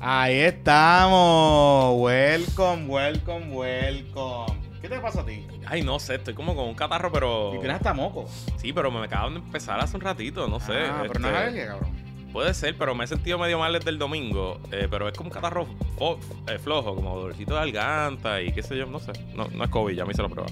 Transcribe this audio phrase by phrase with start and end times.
[0.00, 1.96] Ahí estamos.
[2.00, 4.58] Welcome, welcome, welcome.
[4.80, 5.44] ¿Qué te pasa a ti?
[5.66, 7.54] Ay, no sé, estoy como con un catarro, pero.
[7.54, 8.26] Y tienes hasta moco.
[8.58, 10.72] Sí, pero me acaban de empezar hace un ratito, no sé.
[10.88, 11.90] Ah, pero no es este, alergia, cabrón.
[12.32, 14.60] Puede ser, pero me he sentido medio mal desde el domingo.
[14.70, 15.66] eh, pero es como un catarro
[15.98, 19.12] fo- eh, flojo, como dolorcito de garganta y qué sé yo, no sé.
[19.34, 20.48] No, no es COVID, ya me hice la prueba.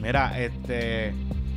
[0.00, 1.14] Mira, este.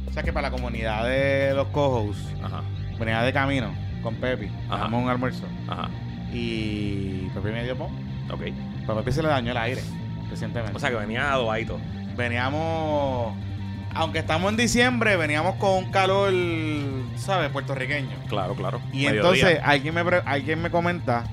[0.09, 2.61] O sea que para la comunidad de los cojos, Ajá,
[2.99, 3.73] venía de camino
[4.03, 4.47] con Pepi.
[4.67, 4.75] Ajá.
[4.75, 5.45] Hagamos un almuerzo.
[5.67, 5.89] ajá.
[6.31, 7.91] Y Pepi me dio pon.
[8.31, 8.41] Ok.
[8.81, 9.81] Pero a Pepi se le dañó el aire
[10.29, 10.75] recientemente.
[10.75, 11.79] O sea que venía adobadito.
[12.15, 13.35] veníamos.
[13.93, 16.31] Aunque estamos en diciembre, veníamos con un calor,
[17.17, 17.49] ¿sabes?
[17.49, 18.15] Puertorriqueño.
[18.29, 18.79] Claro, claro.
[18.93, 19.11] Y Mediodía.
[19.19, 21.25] entonces alguien me, pre- alguien me comenta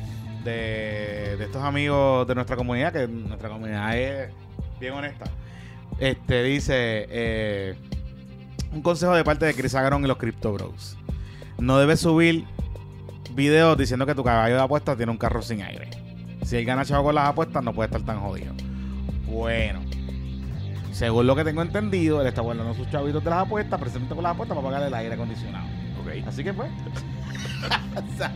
[0.42, 4.30] de, de estos amigos de nuestra comunidad, que nuestra comunidad es
[4.80, 5.26] bien honesta.
[6.00, 7.74] Este dice eh,
[8.72, 10.96] un consejo de parte de Chris Agaron y los Crypto Bros.
[11.58, 12.44] No debes subir
[13.38, 15.88] videos diciendo que tu caballo de apuestas tiene un carro sin aire.
[16.44, 18.52] Si él gana chavo con las apuestas, no puede estar tan jodido.
[19.26, 19.80] Bueno,
[20.92, 24.24] según lo que tengo entendido, él está guardando sus chavitos de las apuestas, precisamente con
[24.24, 25.66] las apuestas para pagar el aire acondicionado.
[26.00, 26.26] Ok.
[26.26, 26.68] Así que pues.
[27.96, 28.32] o, sea,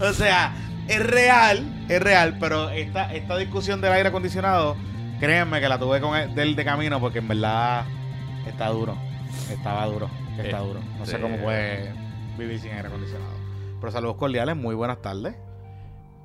[0.00, 0.54] o sea,
[0.88, 4.76] es real, es real, pero esta, esta discusión del aire acondicionado,
[5.18, 7.84] créanme que la tuve con él del de camino porque en verdad
[8.46, 8.96] está duro.
[9.50, 10.80] Estaba duro, está Eh, duro.
[10.98, 11.92] No sé cómo puede
[12.38, 13.39] vivir sin aire acondicionado.
[13.80, 15.34] Pero saludos cordiales, muy buenas tardes.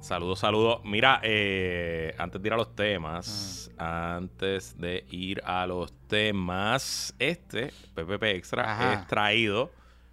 [0.02, 0.82] Saludos, saludos.
[0.84, 7.72] Mira, eh, antes de ir a los temas, antes de ir a los temas, este
[7.96, 8.94] PPP Extra Ajá.
[8.94, 9.72] es traído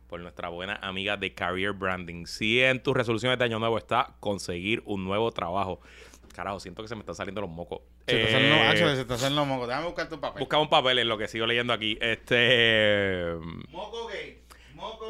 [0.09, 2.27] por nuestra buena amiga de Career Branding.
[2.27, 5.81] Si en tus resoluciones de año nuevo está conseguir un nuevo trabajo.
[6.35, 7.81] Carajo, siento que se me están saliendo los mocos.
[8.07, 9.69] Se Eh, hacen los- Hacho, se hacen los mocos.
[9.69, 10.41] Déjame buscar tu papel.
[10.41, 11.99] busca un papel en lo que sigo leyendo aquí.
[12.01, 13.35] Este.
[13.71, 14.42] Moco gay.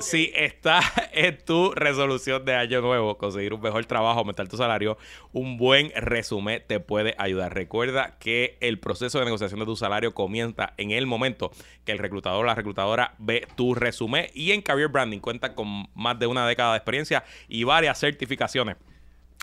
[0.03, 0.81] Si está
[1.13, 4.99] en tu resolución de año nuevo, conseguir un mejor trabajo, aumentar tu salario,
[5.33, 7.55] un buen resumen te puede ayudar.
[7.55, 11.51] Recuerda que el proceso de negociación de tu salario comienza en el momento
[11.85, 15.89] que el reclutador o la reclutadora ve tu resumen y en Career Branding cuenta con
[15.95, 18.77] más de una década de experiencia y varias certificaciones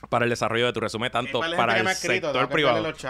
[0.09, 2.81] para el desarrollo de tu resumen, tanto para el escrito, sector privado.
[2.81, 3.03] Los,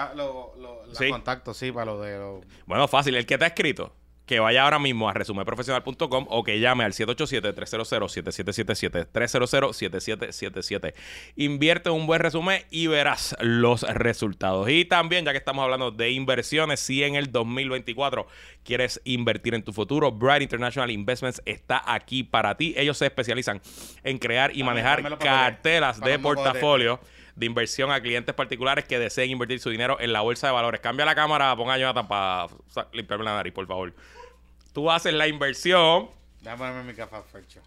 [0.58, 1.10] los Sí.
[1.10, 2.44] contactos, sí, para lo de los.
[2.66, 3.16] Bueno, fácil.
[3.16, 3.94] El que te ha escrito,
[4.30, 9.08] que vaya ahora mismo a resumeprofesional.com o que llame al 787-300-7777.
[9.12, 10.94] 300-7777.
[11.36, 14.70] Invierte un buen resumen y verás los resultados.
[14.70, 18.28] Y también, ya que estamos hablando de inversiones, si en el 2024
[18.64, 22.76] quieres invertir en tu futuro, Bright International Investments está aquí para ti.
[22.78, 23.60] Ellos se especializan
[24.04, 25.58] en crear y manejar Para
[25.94, 27.00] de portafolio
[27.36, 30.82] de inversión a clientes particulares que deseen invertir su dinero en la bolsa de valores.
[30.82, 32.46] Cambia la cámara, ponga a Jonathan para
[32.92, 33.92] limpiarme la nariz, por favor.
[34.74, 36.10] Tú haces la inversión,
[36.42, 37.62] Déjame ponerme mi café Fercho.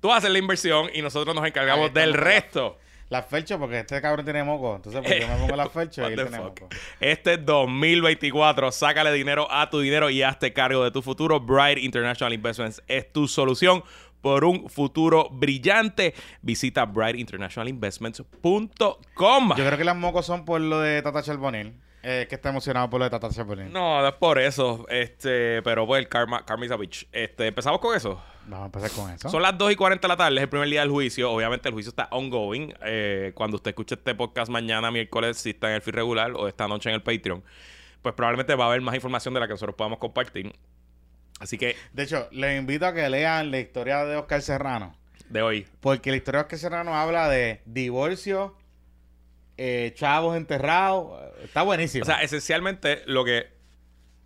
[0.00, 2.78] tú haces la inversión y nosotros nos encargamos está, del resto.
[3.10, 4.76] La Fercho, porque este cabrón tiene moco.
[4.76, 6.68] Entonces, pues yo me pongo la Fercho y él tiene moco.
[7.00, 11.40] Este 2024, sácale dinero a tu dinero y hazte cargo de tu futuro.
[11.40, 13.82] Bright International Investments es tu solución
[14.20, 16.14] por un futuro brillante.
[16.40, 19.48] Visita brightinternationalinvestments.com.
[19.56, 21.72] Yo creo que las mocos son por lo de Tata Charbonnier.
[22.02, 23.28] Eh, que está emocionado por lo de Tata.
[23.70, 24.86] No, no es por eso.
[24.88, 27.06] Este, pero pues el karma, karma bitch.
[27.12, 28.22] Este, empezamos con eso.
[28.46, 29.28] Vamos a empezar con eso.
[29.28, 31.30] Son las 2 y 40 de la tarde, es el primer día del juicio.
[31.30, 32.72] Obviamente el juicio está ongoing.
[32.84, 36.48] Eh, cuando usted escuche este podcast mañana, miércoles, si está en el feed regular o
[36.48, 37.44] esta noche en el Patreon,
[38.02, 40.54] pues probablemente va a haber más información de la que nosotros podamos compartir.
[41.38, 44.96] Así que De hecho, les invito a que lean la historia de Oscar Serrano.
[45.28, 48.56] de hoy, Porque la historia de Oscar Serrano habla de divorcio,
[49.62, 51.20] eh, chavos enterrados.
[51.44, 52.02] Está buenísimo.
[52.02, 53.48] o sea, esencialmente lo que,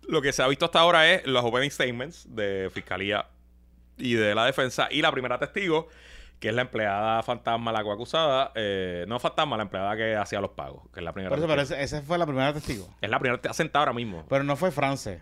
[0.07, 3.27] lo que se ha visto hasta ahora es los opening statements de Fiscalía
[3.97, 5.87] y de la defensa y la primera testigo,
[6.39, 10.51] que es la empleada fantasma, la coacusada, eh, no fantasma, la empleada que hacía los
[10.51, 12.87] pagos, que es la primera por eso, pero ese- esa fue la primera testigo.
[13.01, 14.25] Es la primera, está sentada ahora mismo.
[14.29, 15.21] Pero no fue France.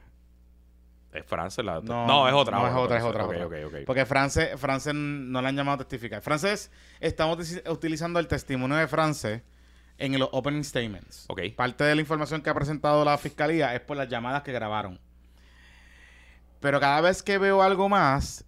[1.11, 2.57] Es France la No, No, es otra.
[2.57, 3.25] No, es otra, es otra.
[3.25, 3.45] Ok, otra.
[3.45, 3.75] ok, ok.
[3.85, 6.21] Porque France, France no le han llamado a testificar.
[6.23, 7.37] France, estamos
[7.69, 9.43] utilizando el testimonio de France
[9.97, 11.27] en los opening statements.
[11.55, 14.99] Parte de la información que ha presentado la fiscalía es por las llamadas que grabaron.
[16.59, 18.45] Pero cada vez que veo algo más,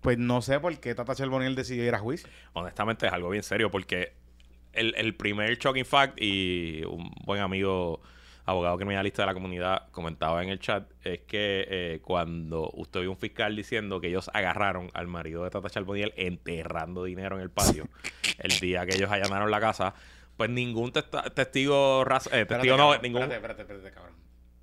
[0.00, 2.28] pues no sé por qué Tata Charbonnier decidió ir a juicio.
[2.52, 4.12] Honestamente es algo bien serio porque
[4.72, 8.00] el, el primer shocking fact y un buen amigo
[8.46, 13.08] abogado criminalista de la comunidad comentaba en el chat es que eh, cuando usted ve
[13.08, 17.50] un fiscal diciendo que ellos agarraron al marido de Tata Charbonnier enterrando dinero en el
[17.50, 17.88] patio
[18.38, 19.94] el día que ellos allanaron la casa,
[20.36, 23.22] pues ningún testa- testigo, eh, Espérate, testigo no, cabrón, ningún...
[23.22, 24.14] Espérate, espérate, espérate, cabrón.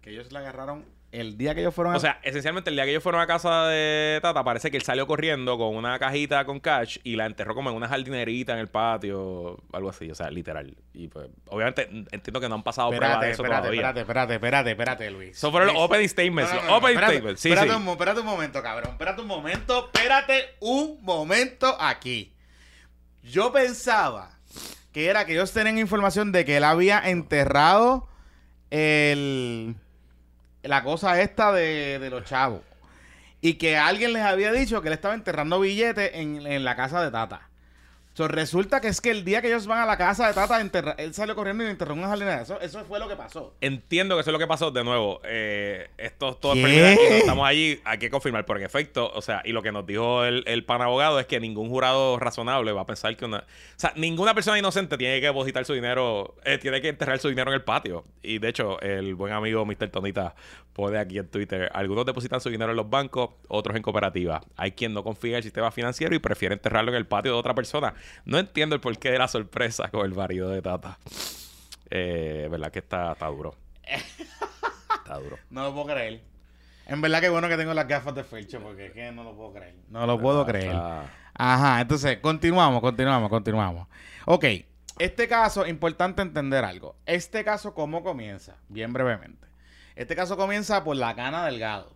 [0.01, 1.97] Que ellos la agarraron el día que ellos fueron a...
[1.97, 4.83] O sea, esencialmente el día que ellos fueron a casa de Tata, parece que él
[4.83, 8.59] salió corriendo con una cajita con cash y la enterró como en una jardinerita en
[8.59, 10.75] el patio, algo así, o sea, literal.
[10.94, 13.81] Y pues, obviamente, entiendo que no han pasado pruebas de espérate, eso espérate, todavía.
[13.81, 15.38] espérate, espérate, espérate, espérate, Luis.
[15.38, 16.53] Eso fueron los opening statements.
[16.53, 17.41] No, no, opening espérate, statements.
[17.41, 17.81] Sí, espérate, sí.
[17.83, 18.91] Un, espérate un momento, cabrón.
[18.91, 19.91] Espérate un momento.
[19.94, 22.33] Espérate un momento aquí.
[23.21, 24.39] Yo pensaba
[24.91, 28.07] que era que ellos tenían información de que él había enterrado
[28.69, 29.75] el
[30.63, 32.61] la cosa esta de, de los chavos.
[33.41, 37.03] Y que alguien les había dicho que él estaba enterrando billetes en, en la casa
[37.03, 37.50] de Tata.
[38.13, 40.59] So, resulta que es que el día que ellos van a la casa de Tata,
[40.59, 42.41] enterra- él salió corriendo y enterró una jardinera.
[42.41, 43.53] Eso, eso fue lo que pasó.
[43.61, 44.69] Entiendo que eso es lo que pasó.
[44.69, 47.79] De nuevo, eh, esto es todo no estamos allí.
[47.85, 48.45] Hay que confirmar.
[48.45, 51.25] Por en efecto, o sea, y lo que nos dijo el, el pan abogado es
[51.25, 53.37] que ningún jurado razonable va a pensar que una.
[53.37, 53.43] O
[53.77, 57.51] sea, ninguna persona inocente tiene que depositar su dinero, eh, tiene que enterrar su dinero
[57.51, 58.03] en el patio.
[58.21, 59.87] Y de hecho, el buen amigo Mr.
[59.89, 60.35] Tonita
[60.73, 64.43] pone aquí en Twitter: algunos depositan su dinero en los bancos, otros en cooperativas.
[64.57, 67.37] Hay quien no confía en el sistema financiero y prefiere enterrarlo en el patio de
[67.37, 67.93] otra persona.
[68.25, 70.98] No entiendo el porqué de la sorpresa con el marido de Tata.
[71.89, 73.56] Eh, verdad que está, está duro.
[73.83, 75.38] Está duro.
[75.50, 76.21] No lo puedo creer.
[76.88, 79.36] En verdad que bueno que tengo las gafas de Felcho porque es que no lo
[79.36, 79.75] puedo creer.
[79.89, 80.75] No lo puedo creer.
[81.33, 83.88] Ajá, entonces continuamos, continuamos, continuamos.
[84.25, 84.45] Ok,
[85.00, 86.95] este caso, importante entender algo.
[87.06, 88.57] Este caso, ¿cómo comienza?
[88.69, 89.48] Bien brevemente.
[89.95, 91.92] Este caso comienza por la cana delgado.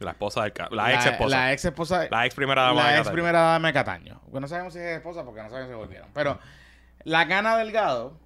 [0.00, 1.36] La esposa del ca- La ex esposa.
[1.36, 2.06] La ex esposa.
[2.10, 2.86] La ex primera dama.
[2.88, 4.20] de La ex primera dama de Cataño.
[4.24, 6.08] Porque no sabemos si es esposa porque no sabemos si volvieron.
[6.14, 6.38] Pero
[7.04, 8.18] la Cana Delgado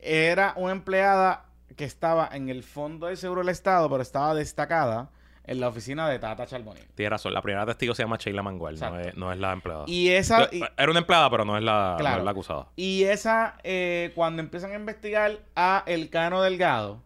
[0.00, 1.44] era una empleada
[1.76, 5.10] que estaba en el fondo del seguro del Estado, pero estaba destacada
[5.44, 6.86] en la oficina de Tata Charbonnier.
[6.94, 7.32] Tienes razón.
[7.34, 8.78] La primera testigo se llama Sheila Mangual.
[8.78, 9.84] No es, no es la empleada.
[9.86, 10.48] Y esa.
[10.52, 12.18] y- Era una empleada, pero no es la, no Claro.
[12.18, 12.66] es la acusada.
[12.76, 17.02] Y esa, eh, cuando empiezan a investigar a El Cano Delgado,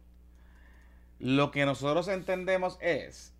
[1.19, 3.34] lo que nosotros entendemos es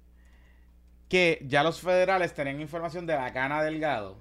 [1.09, 4.17] que ya los federales tenían información de la Cana Delgado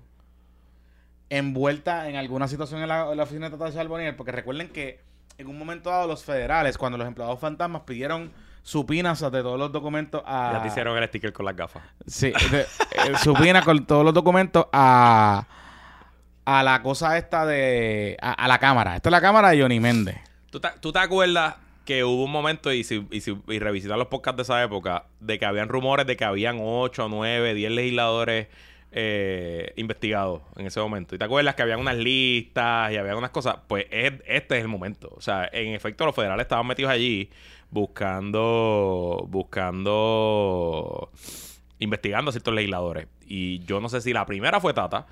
[1.30, 5.02] envuelta en alguna situación en la, en la oficina de Tata Charbonnier, porque recuerden que
[5.38, 8.32] en un momento dado los federales, cuando los empleados fantasmas pidieron
[8.62, 10.52] supinas de todos los documentos a...
[10.54, 11.84] Ya te hicieron el sticker con las gafas.
[12.06, 15.48] Sí, de- eh, supina con todos los documentos a,
[16.46, 18.16] a la cosa esta de...
[18.22, 18.96] A, a la cámara.
[18.96, 20.18] Esta es la cámara de Johnny Méndez.
[20.52, 23.98] ¿Tú te, tú te acuerdas que hubo un momento, y si, y si y revisitas
[23.98, 27.72] los podcasts de esa época, de que habían rumores de que habían 8, 9, 10
[27.72, 28.48] legisladores
[28.92, 31.16] eh, investigados en ese momento?
[31.16, 33.58] ¿Y te acuerdas que habían unas listas y había unas cosas?
[33.68, 35.12] Pues es- este es el momento.
[35.18, 37.30] O sea, en efecto, los federales estaban metidos allí
[37.72, 41.10] buscando, buscando,
[41.80, 43.08] investigando a ciertos legisladores.
[43.26, 45.06] Y yo no sé si la primera fue Tata.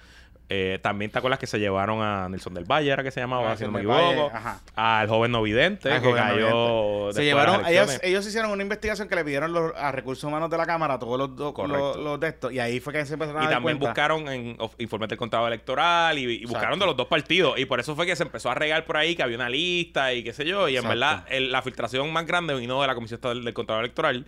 [0.53, 3.56] Eh, también te acuerdas que se llevaron a Nelson del Valle, era que se llamaba,
[3.56, 4.30] si no me del equivoco.
[4.75, 7.13] Al joven no vidente, que joven cayó.
[7.13, 7.65] Se de llevaron,
[8.03, 11.18] ellos, hicieron una investigación que le pidieron los, a recursos humanos de la Cámara todos
[11.18, 12.51] los, do- los, los de estos.
[12.51, 13.88] Y ahí fue que se empezaron a Y también cuenta.
[13.92, 17.57] buscaron en informes del contrato electoral y, y buscaron de los dos partidos.
[17.57, 20.13] Y por eso fue que se empezó a regar por ahí que había una lista
[20.13, 20.68] y qué sé yo.
[20.68, 20.89] Y en Exacto.
[21.00, 24.25] verdad, el- la filtración más grande vino de la Comisión Estatal del Contrato Electoral.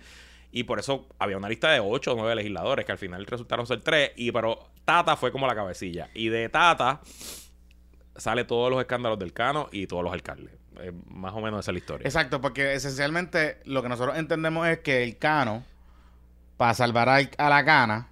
[0.56, 3.66] Y por eso había una lista de 8 o 9 legisladores que al final resultaron
[3.66, 4.12] ser 3.
[4.18, 6.10] Y pero Tata fue como la cabecilla.
[6.14, 7.02] Y de Tata
[8.16, 10.54] sale todos los escándalos del Cano y todos los alcaldes.
[10.80, 12.06] Eh, más o menos esa es la historia.
[12.06, 15.64] Exacto, porque esencialmente lo que nosotros entendemos es que el Cano,
[16.58, 18.10] para salvar al- a, la Cana,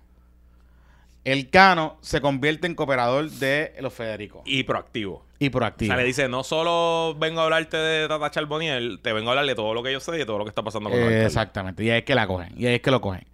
[1.23, 5.25] el Cano se convierte en cooperador de los Federico Y proactivo.
[5.41, 5.87] Y O proactivo.
[5.87, 9.47] sea, le dice, no solo vengo a hablarte de Tata Charbonnier, te vengo a hablar
[9.47, 11.25] de todo lo que yo sé y de todo lo que está pasando con Eh,
[11.25, 11.83] exactamente.
[11.83, 12.53] Y ahí es que la cogen.
[12.55, 13.25] Y ahí es que lo cogen.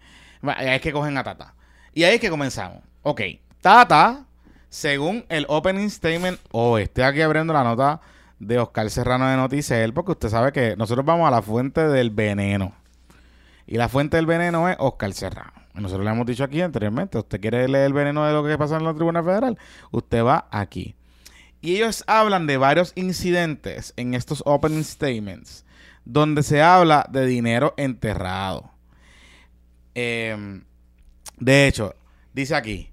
[0.41, 1.53] Y ahí es que cogen a Tata.
[1.93, 2.81] Y ahí es que comenzamos.
[3.03, 3.21] Ok.
[3.59, 4.25] Tata,
[4.69, 7.99] según el opening statement, oh, estoy aquí abriendo la nota
[8.39, 12.09] de Oscar Serrano de Noticel, porque usted sabe que nosotros vamos a la fuente del
[12.11, 12.73] veneno.
[13.65, 15.51] Y la fuente del veneno es Oscar Serrano.
[15.73, 18.77] Nosotros le hemos dicho aquí anteriormente, usted quiere leer el veneno de lo que pasa
[18.77, 19.57] en la Tribuna Federal,
[19.91, 20.95] usted va aquí.
[21.61, 25.65] Y ellos hablan de varios incidentes en estos opening statements
[26.05, 28.71] donde se habla de dinero enterrado.
[29.95, 30.61] Eh,
[31.37, 31.95] de hecho,
[32.33, 32.91] dice aquí,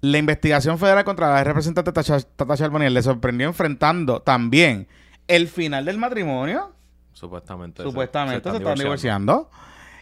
[0.00, 4.88] la investigación federal contra la representante Tata Tata Charbonnier le sorprendió enfrentando también
[5.28, 6.72] el final del matrimonio,
[7.12, 7.82] Supuestamente.
[7.82, 9.50] se- supuestamente se están están divorciando,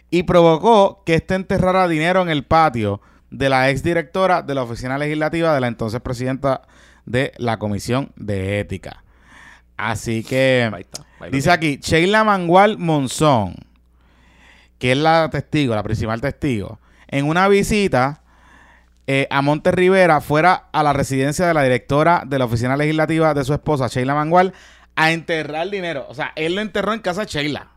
[0.09, 4.97] y provocó que este enterrara dinero en el patio de la exdirectora de la oficina
[4.97, 6.61] legislativa de la entonces presidenta
[7.05, 9.03] de la Comisión de Ética.
[9.77, 11.03] Así que Ahí está.
[11.19, 13.55] ahí lo dice aquí Sheila Mangual Monzón,
[14.77, 18.21] que es la testigo, la principal testigo, en una visita
[19.07, 23.33] eh, a Monte Rivera fuera a la residencia de la directora de la oficina legislativa
[23.33, 24.53] de su esposa, Sheila Mangual,
[24.95, 26.05] a enterrar dinero.
[26.09, 27.67] O sea, él lo enterró en casa de Sheila.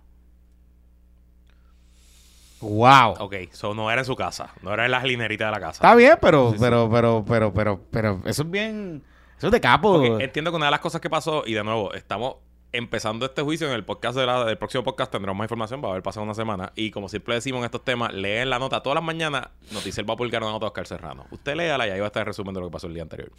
[2.60, 3.16] Wow.
[3.18, 4.50] Ok, eso no era en su casa.
[4.62, 5.72] No era en las lineritas de la casa.
[5.72, 9.02] Está bien, pero, pero, pero, pero, pero, pero, eso es bien.
[9.46, 10.02] Eso es capo.
[10.20, 12.36] Entiendo que una de las cosas que pasó, y de nuevo, estamos
[12.72, 15.88] empezando este juicio en el podcast de la- del próximo podcast tendremos más información, va
[15.88, 16.72] a haber pasado una semana.
[16.74, 20.14] Y como siempre decimos en estos temas, leen la nota todas las mañanas, Noticia va
[20.14, 21.26] a publicar una nota de Oscar Serrano.
[21.30, 23.02] Usted léala y ahí va a estar el resumen de lo que pasó el día
[23.04, 23.30] anterior.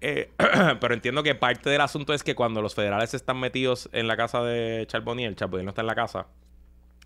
[0.00, 0.30] Eh,
[0.80, 4.16] pero entiendo que parte del asunto es que cuando los federales están metidos en la
[4.18, 6.26] casa de Charboniel, Charboniel no está en la casa,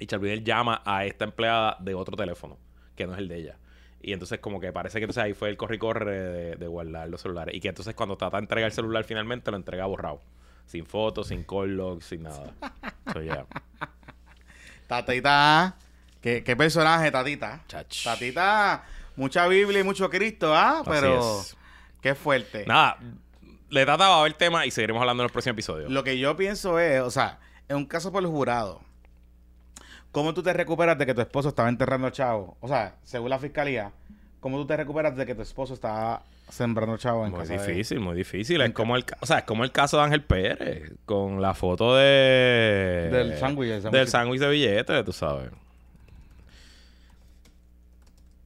[0.01, 2.59] y Charboniel llama a esta empleada de otro teléfono,
[2.97, 3.59] que no es el de ella.
[4.03, 6.67] Y entonces como que parece que entonces ahí fue el corre y corre de, de
[6.67, 7.55] guardar los celulares.
[7.55, 10.21] Y que entonces cuando trata de entregar el celular finalmente lo entrega borrado.
[10.67, 12.53] Sin fotos, sin call logs, sin nada.
[13.13, 13.47] So, yeah.
[14.87, 15.77] Tatita.
[16.21, 17.65] ¿Qué, qué personaje, Tatita?
[17.67, 18.05] Chach.
[18.05, 18.85] Tatita,
[19.17, 20.83] mucha Biblia y mucho Cristo, ¿ah?
[20.85, 21.57] Pero es.
[22.01, 22.65] qué fuerte.
[22.67, 22.99] Nada,
[23.69, 25.89] le trataba a ver tema y seguiremos hablando en el próximo episodio.
[25.89, 28.83] Lo que yo pienso es, o sea, en un caso por el jurado,
[30.13, 32.57] ¿cómo tú te recuperas de que tu esposo estaba enterrando chavo?
[32.61, 33.93] O sea, según la fiscalía,
[34.41, 37.67] ¿cómo tú te recuperas de que tu esposo estaba sembrando chavo en Muy casa de-
[37.67, 38.61] difícil, muy difícil.
[38.61, 41.97] Es como el, o sea, es como el caso de Ángel Pérez con la foto
[41.97, 43.99] de Del sándwich, del sándwich.
[44.01, 45.51] del sándwich de billetes, tú sabes.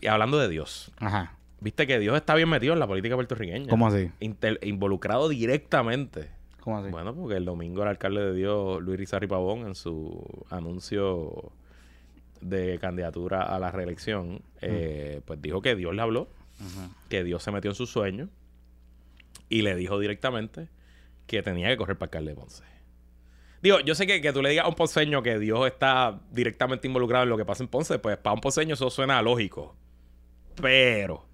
[0.00, 1.32] Y hablando de Dios, Ajá.
[1.61, 3.68] viste que Dios está bien metido en la política puertorriqueña.
[3.68, 4.11] ¿Cómo así?
[4.20, 6.28] Inter- involucrado directamente.
[6.61, 6.90] ¿Cómo así?
[6.90, 11.50] Bueno, porque el domingo el alcalde de Dios, Luis Rizarri Pavón, en su anuncio
[12.48, 16.28] de candidatura a la reelección, eh, pues dijo que Dios le habló,
[17.08, 18.28] que Dios se metió en sus sueños
[19.48, 20.68] y le dijo directamente
[21.26, 22.64] que tenía que correr para alcalde de Ponce.
[23.62, 26.86] Digo, yo sé que, que tú le digas a un ponceño que Dios está directamente
[26.86, 29.74] involucrado en lo que pasa en Ponce, pues para un ponceño eso suena lógico.
[30.60, 31.26] Pero,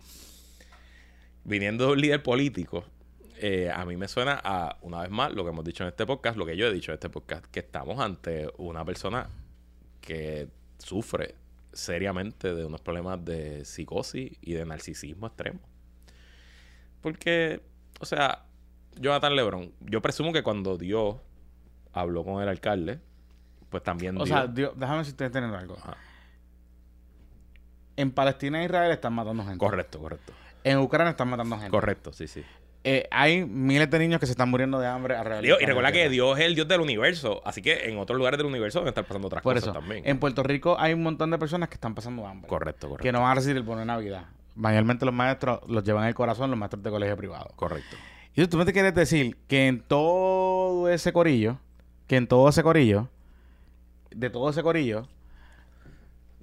[1.45, 2.85] viniendo de un líder político,
[3.37, 6.07] eh, a mí me suena a, una vez más, lo que hemos dicho en este
[6.07, 9.28] podcast, lo que yo he dicho en este podcast, que estamos ante una persona
[10.00, 10.49] que
[10.83, 11.35] sufre
[11.73, 15.61] seriamente de unos problemas de psicosis y de narcisismo extremo.
[17.01, 17.62] Porque,
[18.01, 18.45] o sea,
[18.97, 21.17] Jonathan Lebron, yo presumo que cuando Dios
[21.93, 23.01] habló con el alcalde,
[23.71, 24.29] pues también O Dios...
[24.29, 25.77] sea, Dios- déjame si ustedes tienen algo.
[25.79, 25.97] Ajá.
[27.97, 29.59] En Palestina e Israel están matando gente.
[29.59, 30.33] Correcto, correcto.
[30.65, 31.71] En Ucrania están matando gente.
[31.71, 32.43] Correcto, sí, sí.
[32.85, 35.93] Eh, hay miles de niños que se están muriendo de hambre alrededor del y recuerda
[35.93, 36.09] que.
[36.09, 39.05] Dios es el Dios del universo, así que en otros lugares del universo deben estar
[39.05, 40.03] pasando otras Por cosas eso, también.
[40.05, 42.49] en Puerto Rico hay un montón de personas que están pasando hambre.
[42.49, 43.03] Correcto, correcto.
[43.03, 44.25] Que no van a recibir el bono de Navidad.
[44.57, 47.53] Mayormente los maestros los llevan en el corazón, los maestros de colegio privado.
[47.55, 47.97] Correcto.
[48.35, 51.59] Y tú me te quieres decir que en todo ese corillo,
[52.09, 53.09] que en todo ese corillo,
[54.11, 55.07] de todo ese corillo,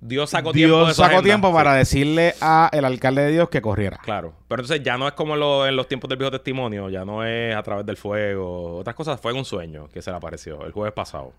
[0.02, 1.24] Dios sacó tiempo de Dios su sacó agenda.
[1.24, 1.54] tiempo Sí.
[1.54, 3.98] para decirle a el alcalde de Dios que corriera.
[4.02, 4.34] Claro.
[4.48, 7.24] Pero entonces ya no es como lo- en los tiempos del viejo testimonio, ya no
[7.26, 8.78] es a través del fuego.
[8.78, 11.34] Otras cosas fue en un sueño que se le apareció el jueves pasado.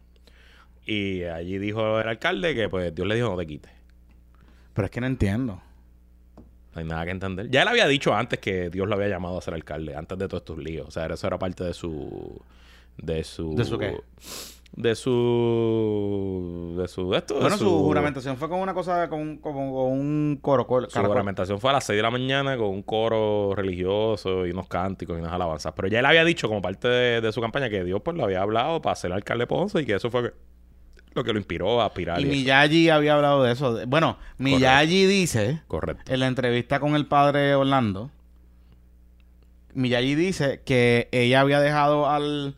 [0.84, 3.72] Y allí dijo el alcalde que pues Dios le dijo no te quites.
[4.74, 5.60] Pero es que no entiendo.
[6.74, 7.50] No hay nada que entender.
[7.50, 10.28] Ya él había dicho antes que Dios lo había llamado a ser alcalde, antes de
[10.28, 10.86] todos estos líos.
[10.86, 12.40] O sea, eso era parte de su.
[12.96, 13.54] De su.
[13.56, 13.96] ¿De su qué?
[14.72, 16.74] De su.
[16.78, 17.10] De su.
[17.10, 17.34] De esto.
[17.34, 20.66] de Bueno, su, juramentación fue con una cosa, con, con un coro.
[20.66, 21.10] cor- Su caracol.
[21.10, 25.16] juramentación fue a las 6 de la mañana con un coro religioso y unos cánticos
[25.16, 25.72] y unas alabanzas.
[25.74, 28.24] Pero ya él había dicho como parte de, de su campaña que Dios pues lo
[28.24, 30.32] había hablado para ser alcalde de Ponce y que eso fue
[31.14, 32.20] lo que lo inspiró a aspirar.
[32.20, 32.94] Y y eso.
[32.94, 33.80] Había hablado de eso.
[33.88, 36.12] Bueno, Miyagi dice, Correcto.
[36.12, 38.10] en la entrevista con el padre Orlando,
[39.74, 42.54] Miyagi dice que ella había dejado al...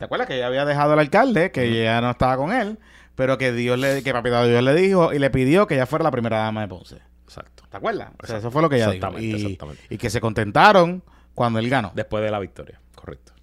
[0.00, 2.78] ¿Te acuerdas que ella había dejado al alcalde, que ella no estaba con él,
[3.16, 6.02] pero que Dios le, que Papito Dios le dijo y le pidió que ella fuera
[6.04, 6.96] la primera dama de Ponce?
[7.24, 7.64] Exacto.
[7.68, 8.08] ¿Te acuerdas?
[8.22, 8.94] O sea, eso fue lo que ella dijo.
[8.94, 9.82] Exactamente, Y, exactamente.
[9.90, 11.02] y que se contentaron
[11.34, 11.92] cuando él ganó.
[11.94, 12.80] Después de la victoria.
[12.94, 13.34] Correcto.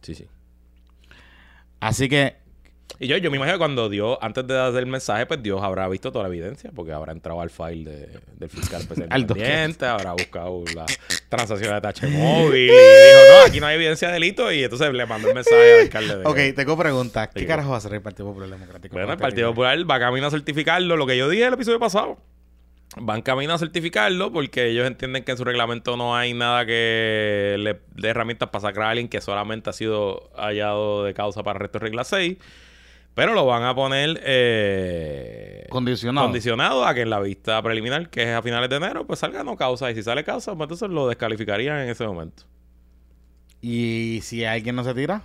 [0.00, 0.26] Sí, sí.
[1.80, 2.38] Así que
[2.98, 5.62] Y yo, yo me imagino que cuando Dios, antes de dar el mensaje, pues Dios
[5.62, 9.20] habrá visto toda la evidencia, porque habrá entrado al file de- del fiscal especial Al
[9.22, 10.98] independiente, habrá buscado las
[11.28, 14.92] transacciones de TH móvil y dijo, no, aquí no hay evidencia de delito, y entonces
[14.94, 17.28] le mandó el mensaje al alcalde de Ok, tengo preguntas.
[17.34, 18.94] ¿Qué carajo va a hacer el Partido Popular Democrático?
[18.94, 19.50] Bueno, el Partido?
[19.50, 22.16] Popular va camino a certificarlo, lo que yo dije en el episodio pasado.
[22.98, 27.56] Van camino a certificarlo porque ellos entienden que en su reglamento no hay nada que
[27.58, 31.58] le dé herramientas para sacar a alguien que solamente ha sido hallado de causa para
[31.58, 32.38] arresto de regla 6.
[33.16, 36.26] Pero lo van a poner eh, Condicionado.
[36.26, 39.42] condicionado a que en la vista preliminar, que es a finales de enero, pues salga
[39.42, 39.90] no causa.
[39.90, 42.42] Y si sale causa, pues entonces lo descalificarían en ese momento.
[43.62, 45.22] ¿Y si alguien no se tira?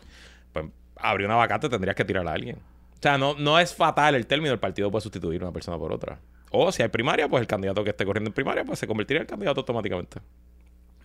[0.53, 2.55] Pues abrir una vacante tendrías que tirar a alguien.
[2.55, 5.91] O sea, no, no es fatal el término, el partido puede sustituir una persona por
[5.91, 6.17] otra.
[6.51, 9.21] O si hay primaria, pues el candidato que esté corriendo en primaria, pues se convertiría
[9.21, 10.21] en candidato automáticamente.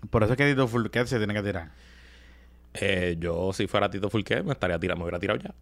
[0.08, 1.70] Por eso es que Tito Fulquet se tiene que tirar.
[2.74, 5.52] Eh, yo, si fuera Tito Fulqué, me estaría tirando, me hubiera tirado ya.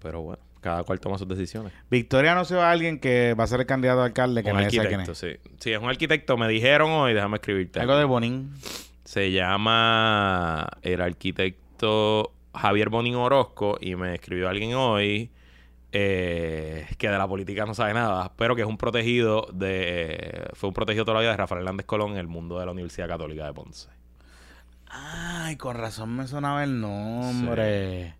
[0.00, 1.72] Pero bueno, Cada cual toma sus decisiones.
[1.90, 4.50] Victoria no se va a alguien que va a ser el candidato a alcalde que
[4.50, 5.18] un nadie sabe quién es.
[5.18, 5.36] sí.
[5.58, 6.36] Sí, es un arquitecto.
[6.36, 7.80] Me dijeron hoy, déjame escribirte.
[7.80, 8.52] Algo de Bonín.
[9.04, 15.30] Se llama el arquitecto Javier Bonín Orozco y me escribió alguien hoy
[15.92, 20.48] eh, que de la política no sabe nada, pero que es un protegido de...
[20.54, 22.72] Fue un protegido toda la vida de Rafael Hernández Colón en el mundo de la
[22.72, 23.88] Universidad Católica de Ponce.
[24.86, 28.14] Ay, con razón me sonaba el nombre.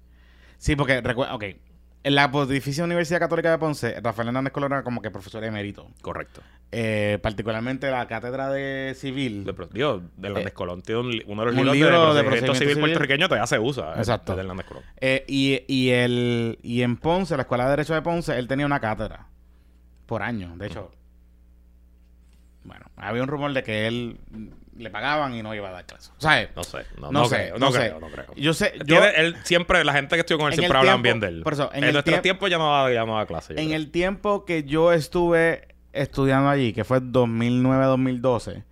[0.58, 1.44] Sí, porque recuerda, ok.
[2.02, 5.87] En la Pontificia Universidad Católica de Ponce, Rafael Hernández Colón era como que profesor emérito.
[6.00, 6.40] Correcto.
[6.73, 9.45] Eh, particularmente la cátedra de civil.
[9.45, 12.23] De, digo, de Hernández Eh, Colón tiene un uno de los un libros libro de,
[12.23, 12.80] de procedimiento procedimiento civil, civil.
[12.80, 13.90] puertorriqueño todavía se usa.
[13.97, 14.35] eh, Exacto.
[14.35, 14.83] de Hernández Colón.
[14.99, 18.64] Eh, y, y, el, y en Ponce, la Escuela de Derecho de Ponce, él tenía
[18.64, 19.26] una cátedra.
[20.07, 20.57] Por año.
[20.57, 20.90] De hecho,
[22.64, 24.19] bueno, había un rumor de que él
[24.80, 26.12] le pagaban y no iba a dar clases.
[26.18, 26.49] ¿Sabes?
[26.56, 26.78] No sé.
[26.99, 27.78] No, No no sé, creo, no no, sé.
[27.78, 28.26] creo, no creo.
[28.37, 31.20] Yo sé, yo, Tiene- él siempre, la gente que estuvo con él siempre tiempo- bien
[31.20, 31.42] de él.
[31.42, 33.54] por eso, en nuestro tiemp- tiempo ya no da, ya no da clase.
[33.54, 38.64] yo en el tiempo que yo estuve estudiando allí, que fue 2009-2012,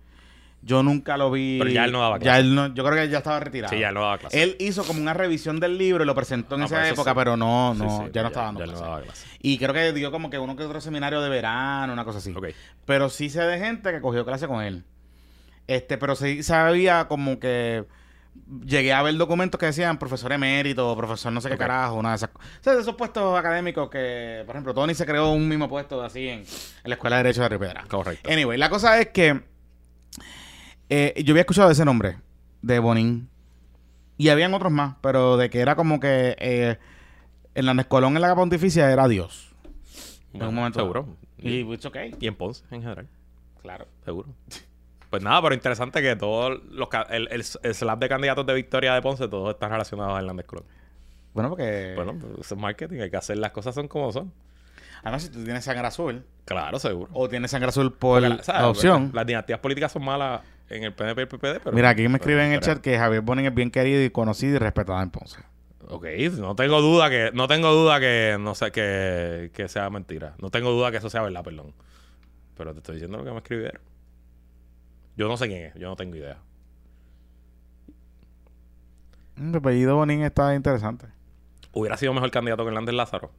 [0.61, 1.57] yo nunca lo vi.
[1.59, 2.39] Pero ya él no daba Ya clase.
[2.41, 3.73] él no- yo creo que él ya estaba retirado.
[3.73, 4.43] Sí, ya no daba clase.
[4.43, 7.11] Él hizo como una revisión del libro y lo presentó en Ah, esa pues época,
[7.11, 7.15] sí.
[7.15, 8.83] pero no, no, sí, ya no estaba dando ya no clase.
[8.85, 9.27] daba clase.
[9.41, 12.33] Y creo que dio como que uno que otro seminario de verano, una cosa así.
[12.35, 12.47] Ok.
[12.85, 14.83] Pero sí sé de gente que cogió clase con él.
[15.69, 17.85] Este, pero sí sabía como que
[18.65, 21.59] llegué a ver documentos que decían profesor emérito, profesor no sé qué Ok.
[21.59, 22.49] carajo, una de esas cosas.
[22.59, 26.01] O sea, de esos puestos académicos que, por ejemplo, Tony se creó un mismo puesto
[26.01, 26.45] así en, en
[26.85, 27.83] la Escuela de Derecho de Ripedra.
[27.87, 28.31] Correcto.
[28.31, 29.43] Anyway, la cosa es que
[30.89, 32.17] eh, yo había escuchado ese nombre,
[32.63, 33.29] de Bonín.
[34.17, 36.77] Y habían otros más, pero de que era como que eh,
[37.53, 39.51] Hernández Colón en la pontificia era Dios.
[40.31, 41.15] Bueno, un momento Seguro.
[41.37, 42.15] Y Y, it's okay.
[42.19, 43.07] y en Ponce, en general.
[43.61, 43.85] Claro.
[44.03, 44.29] Seguro.
[45.09, 46.87] Pues nada, pero interesante que todos los...
[47.09, 50.45] El, el, el slab de candidatos de victoria de Ponce, todos están relacionados a Hernández
[50.45, 50.65] Colón.
[51.33, 51.93] Bueno, porque.
[51.95, 52.99] Bueno, pues, eso es marketing.
[53.01, 54.31] Hay que hacer las cosas son como son.
[55.03, 57.09] Además, si tú tienes sangre azul, Claro, seguro.
[57.13, 58.61] o tienes sangre azul por la- ¿sabes?
[58.61, 59.11] adopción.
[59.13, 61.71] Las dinastías políticas son malas en el PNP y el PPD, pero...
[61.71, 64.55] Mira, aquí me escriben en el chat que Javier Bonin es bien querido y conocido
[64.55, 65.39] y respetado en Ponce.
[65.87, 66.05] Ok,
[66.37, 67.31] no tengo duda que...
[67.33, 68.37] No tengo duda que...
[68.39, 70.33] No sé, que, que sea mentira.
[70.39, 71.73] No tengo duda que eso sea verdad, perdón.
[72.57, 73.81] Pero te estoy diciendo lo que me escribieron.
[75.19, 75.73] Yo no sé quién es.
[75.75, 76.37] Yo no tengo idea.
[79.35, 81.07] Mm, El apellido Bonin está interesante.
[81.73, 83.29] ¿Hubiera sido mejor candidato que Hernández Lázaro?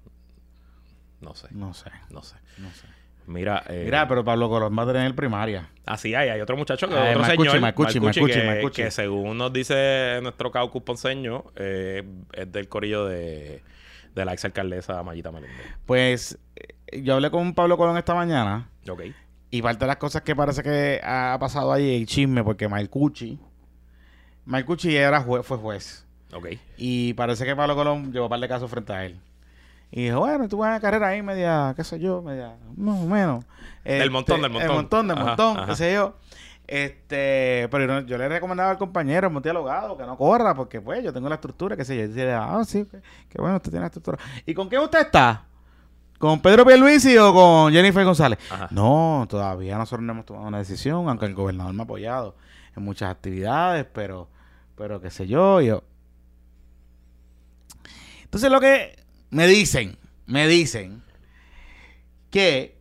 [1.22, 1.48] No sé.
[1.52, 2.36] No sé, No sé.
[2.58, 2.86] no sé.
[3.26, 3.62] Mira...
[3.68, 5.70] eh, Mira, pero Pablo Colón va a tener primaria.
[5.86, 9.38] Así hay, hay otro muchacho que Ah, otro Marcucci, señor, Marcucci, Marcucci, que, que según
[9.38, 13.62] nos dice nuestro caucus ponceño, eh, es del corillo de,
[14.14, 15.66] de la exalcaldesa Mayita Meléndez.
[15.86, 19.02] Pues eh, yo hablé con Pablo Colón esta mañana Ok.
[19.50, 23.38] Y parte de las cosas que parece que ha pasado ahí es chisme porque Marcucci,
[24.44, 26.04] Marcucci era jue- fue juez.
[26.32, 26.46] Ok.
[26.76, 29.20] Y parece que Pablo Colón llevó un par de casos frente a él.
[29.90, 33.44] Y dijo, bueno, tuve una carrera ahí media, qué sé yo, media, más o menos.
[33.84, 34.68] Del montón, del montón.
[34.68, 35.66] Del montón, del Ajá, montón, ajá.
[35.66, 36.14] qué sé yo.
[36.68, 41.02] Este, pero yo, yo le recomendaba al compañero, el multialogado, que no corra, porque pues
[41.02, 42.04] yo tengo la estructura, qué sé yo.
[42.04, 44.18] Y decía, ah, sí, qué, qué bueno, usted tiene la estructura.
[44.46, 45.46] ¿Y con quién usted está?
[46.20, 48.38] ¿Con Pedro Pierluisi o con Jennifer González?
[48.50, 48.68] Ajá.
[48.72, 52.36] No, todavía nosotros no hemos tomado una decisión, aunque el gobernador me ha apoyado
[52.76, 54.28] en muchas actividades, pero,
[54.76, 55.82] pero qué sé yo, yo.
[58.22, 61.02] Entonces lo que me dicen, me dicen
[62.28, 62.76] que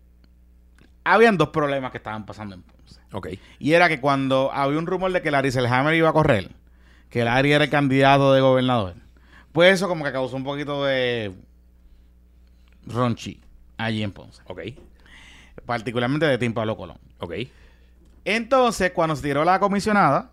[1.06, 3.00] habían dos problemas que estaban pasando en Ponce.
[3.14, 3.30] Ok.
[3.58, 6.52] Y era que cuando había un rumor de que Larry Selhammer iba a correr,
[7.10, 8.96] que Larry era el candidato de gobernador,
[9.54, 11.34] pues eso como que causó un poquito de
[12.90, 13.42] ronchi
[13.78, 14.42] allí en Ponce.
[14.46, 14.62] Ok.
[15.66, 16.98] Particularmente de Tim Pablo Colón.
[17.20, 17.34] Ok.
[18.26, 20.32] Entonces, cuando se tiró la comisionada,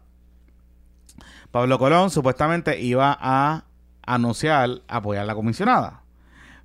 [1.50, 3.64] Pablo Colón supuestamente iba a
[4.02, 6.02] anunciar apoyar la comisionada.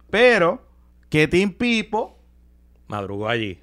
[0.09, 0.65] Pero
[1.09, 2.17] que Tim Pipo
[2.87, 3.57] Madrugó allí.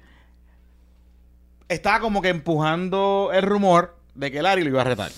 [1.67, 5.11] estaba como que empujando el rumor de que Larry lo iba a retar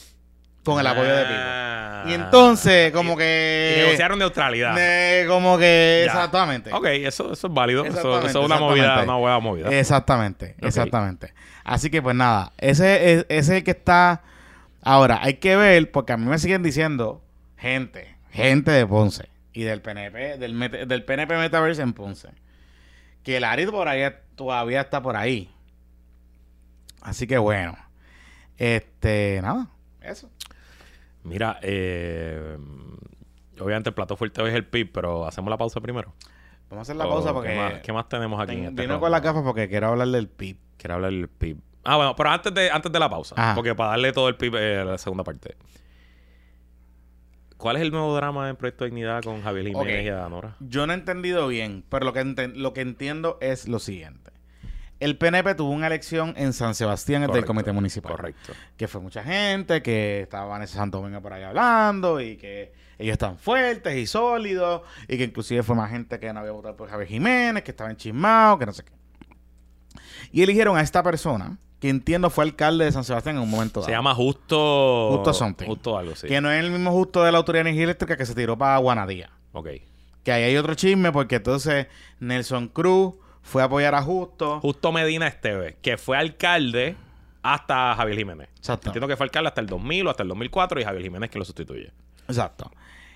[0.63, 1.35] con el apoyo de Pipo.
[1.39, 2.05] Ah.
[2.07, 3.75] Y entonces, como Y que.
[3.83, 4.73] negociaron neutralidad.
[4.73, 6.03] ne- como que.
[6.05, 6.11] Ya.
[6.11, 6.73] Exactamente.
[6.73, 7.85] Ok, eso, eso es válido.
[7.85, 9.69] Eso, es una movida, una buena movida.
[9.69, 11.33] Exactamente, exactamente.
[11.63, 14.23] Así que pues nada, ese es, ese es el que está.
[14.83, 17.23] Ahora, hay que ver, porque a mí me siguen diciendo
[17.57, 22.29] gente, gente de Ponce y del PNP, del, del PNP Metaverse en Ponce,
[23.23, 25.53] que el Arid por ahí todavía está por ahí.
[27.01, 27.77] Así que bueno,
[28.57, 29.67] este, nada,
[30.01, 30.29] eso.
[31.23, 32.57] Mira, eh,
[33.59, 36.13] obviamente el plato fuerte hoy es el PIB, pero hacemos la pausa primero.
[36.69, 38.81] Vamos a hacer la O, pausa ¿qué porque más, qué más tenemos aquí en este
[38.81, 40.57] vino con las gafas porque quiero hablar del PIB.
[40.77, 41.57] Quiero hablar del PIB.
[41.83, 43.55] Ah, bueno, pero antes de, antes de la pausa, Ajá.
[43.55, 45.55] porque para darle todo el PIB eh, a la segunda parte.
[47.57, 50.05] ¿Cuál es el nuevo drama en Proyecto Dignidad con Javier Jiménez Ok.
[50.05, 50.55] y Adanora?
[50.61, 52.23] Yo no he entendido bien, pero lo que,
[52.55, 54.31] lo que entiendo es lo siguiente.
[55.01, 58.11] El PNP tuvo una elección en San Sebastián del Correcto, Comité Municipal.
[58.11, 58.53] Correcto.
[58.77, 63.13] Que fue mucha gente, que estaba Vanessa Santo Domingo por ahí hablando y que ellos
[63.13, 66.87] están fuertes y sólidos y que inclusive fue más gente que no había votado por
[66.87, 68.91] Javier Jiménez, que estaba enchismado, que no sé qué.
[70.31, 73.79] Y eligieron a esta persona, que entiendo fue alcalde de San Sebastián en un momento
[73.79, 73.87] dado.
[73.87, 75.13] Se llama Justo...
[75.13, 75.65] Justo something.
[75.65, 76.27] Justo algo, sí.
[76.27, 78.55] Que no es el mismo justo de la Autoridad de Energía Eléctrica que se tiró
[78.55, 79.31] para Guanadía.
[79.51, 79.67] Ok.
[80.23, 81.87] Que ahí hay otro chisme porque entonces
[82.19, 84.59] Nelson Cruz fue a apoyar a Justo.
[84.61, 86.95] Justo Medina Esteves, que fue alcalde
[87.43, 88.49] hasta Javier Jiménez.
[88.57, 88.89] Exacto.
[88.89, 91.39] Entiendo que fue alcalde hasta el 2000 o hasta el 2004 y Javier Jiménez que
[91.39, 91.91] lo sustituye.
[92.27, 92.71] Exacto.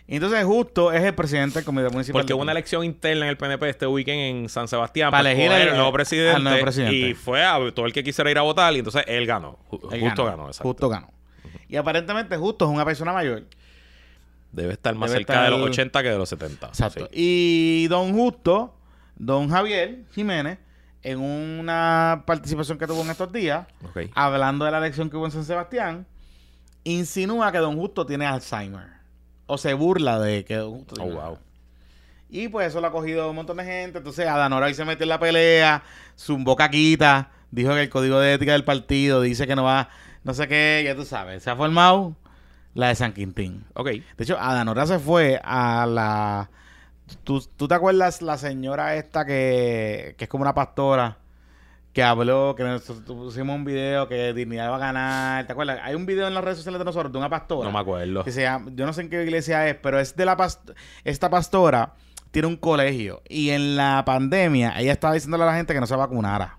[0.07, 2.21] Entonces Justo es el presidente del Comité Municipal.
[2.21, 5.51] Porque hubo una elección interna en el PNP este weekend en San Sebastián Para elegir
[5.51, 6.95] al- el nuevo presidente, al nuevo presidente.
[6.95, 9.57] y fue a todo el que quisiera ir a votar y entonces él ganó.
[9.91, 10.63] Él Justo ganó, exacto.
[10.69, 11.09] Justo ganó.
[11.67, 13.43] Y aparentemente Justo es una persona mayor.
[14.51, 16.67] Debe estar más Debe cerca estar- de los 80 que de los 70.
[16.67, 17.05] Exacto.
[17.11, 17.83] Sí.
[17.83, 18.75] Y don Justo,
[19.15, 20.59] don Javier Jiménez,
[21.03, 23.67] en una participación que tuvo en estos días,
[24.15, 26.07] hablando de la elección que hubo en San Sebastián,
[26.83, 28.95] insinúa que don Justo tiene Alzheimer.
[29.47, 31.21] O se burla de que don Justo Oh, tiene wow.
[31.21, 31.45] Alzheimer.
[32.29, 33.99] Y pues eso lo ha cogido un montón de gente.
[33.99, 35.83] Entonces Adanora ahí se metió en la pelea,
[36.17, 39.89] zumbó caquita, dijo que el código de ética del partido dice que no va,
[40.23, 41.43] no sé qué, ya tú sabes.
[41.43, 42.15] Se ha formado
[42.73, 43.63] la de San Quintín.
[43.75, 43.87] Ok.
[43.89, 46.49] De hecho, Adanora se fue a la...
[47.23, 51.17] ¿Tú, tú te acuerdas la señora esta que, que es como una pastora?
[51.93, 55.45] Que habló, que nosotros pusimos un video que Dignidad va a ganar.
[55.47, 55.79] ¿Te acuerdas?
[55.83, 57.67] Hay un video en las redes sociales de nosotros de una pastora.
[57.67, 58.23] No me acuerdo.
[58.23, 60.73] Que se llama, yo no sé en qué iglesia es, pero es de la past-
[61.05, 61.93] esta pastora
[62.31, 65.87] tiene un colegio y en la pandemia ella estaba diciéndole a la gente que no
[65.87, 66.57] se vacunara.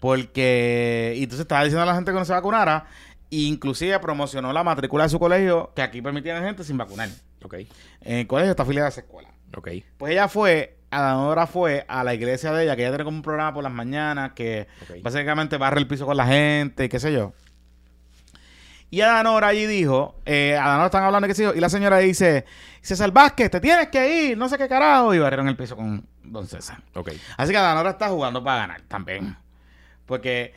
[0.00, 2.86] Porque y entonces estaba diciendo a la gente que no se vacunara
[3.30, 7.08] e inclusive promocionó la matrícula de su colegio que aquí permitían gente sin vacunar.
[7.42, 7.54] Ok.
[8.02, 9.30] En el colegio está afiliada a esa escuela.
[9.56, 9.68] Ok.
[9.96, 13.22] Pues ella fue, Adanora fue a la iglesia de ella, que ella tiene como un
[13.22, 14.68] programa por las mañanas que
[15.02, 17.32] básicamente barre el piso con la gente y qué sé yo.
[18.90, 21.98] Y Adanora allí dijo, eh, Adanora están hablando de qué sé yo, y la señora
[21.98, 22.46] dice,
[22.80, 26.06] César Vázquez, te tienes que ir, no sé qué carajo, y barrieron el piso con
[26.22, 26.78] don César.
[26.94, 27.12] Ok.
[27.36, 29.36] Así que Adanora está jugando para ganar también.
[30.06, 30.54] Porque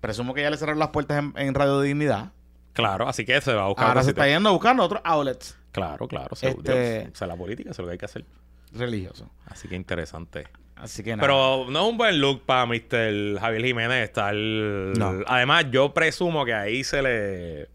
[0.00, 2.32] presumo que ya le cerraron las puertas en, en Radio Dignidad.
[2.72, 3.88] Claro, así que se va a buscar.
[3.88, 6.30] Ahora se está yendo buscando otros outlets Claro, claro.
[6.40, 8.24] Este- O sea, la política es lo que hay que hacer.
[8.72, 9.28] religiosos.
[9.46, 10.46] Así que interesante.
[10.76, 11.20] Así que nada.
[11.22, 13.38] Pero no es un buen look para Mr.
[13.40, 14.34] Javier Jiménez estar...
[14.34, 15.20] No.
[15.26, 17.68] Además, yo presumo que ahí se le...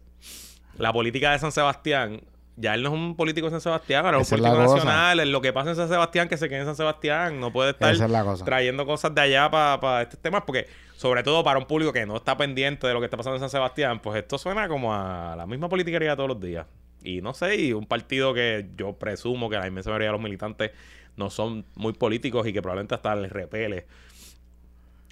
[0.76, 2.22] La política de San Sebastián...
[2.56, 5.20] Ya él no es un político de San Sebastián, ahora es un político nacional.
[5.20, 7.40] Es lo que pasa en San Sebastián, que se quede en San Sebastián.
[7.40, 8.44] No puede estar es cosa.
[8.44, 10.42] trayendo cosas de allá para estos temas.
[10.44, 13.36] Porque, sobre todo para un público que no está pendiente de lo que está pasando
[13.36, 16.66] en San Sebastián, pues esto suena como a la misma politiquería todos los días.
[17.02, 20.20] Y no sé, y un partido que yo presumo que la inmensa mayoría de los
[20.20, 20.72] militantes
[21.16, 23.86] no son muy políticos y que probablemente hasta les repele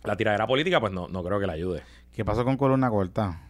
[0.04, 1.82] la tiradera política, pues no, no creo que le ayude.
[2.12, 3.42] ¿Qué pasó con Columna Corta?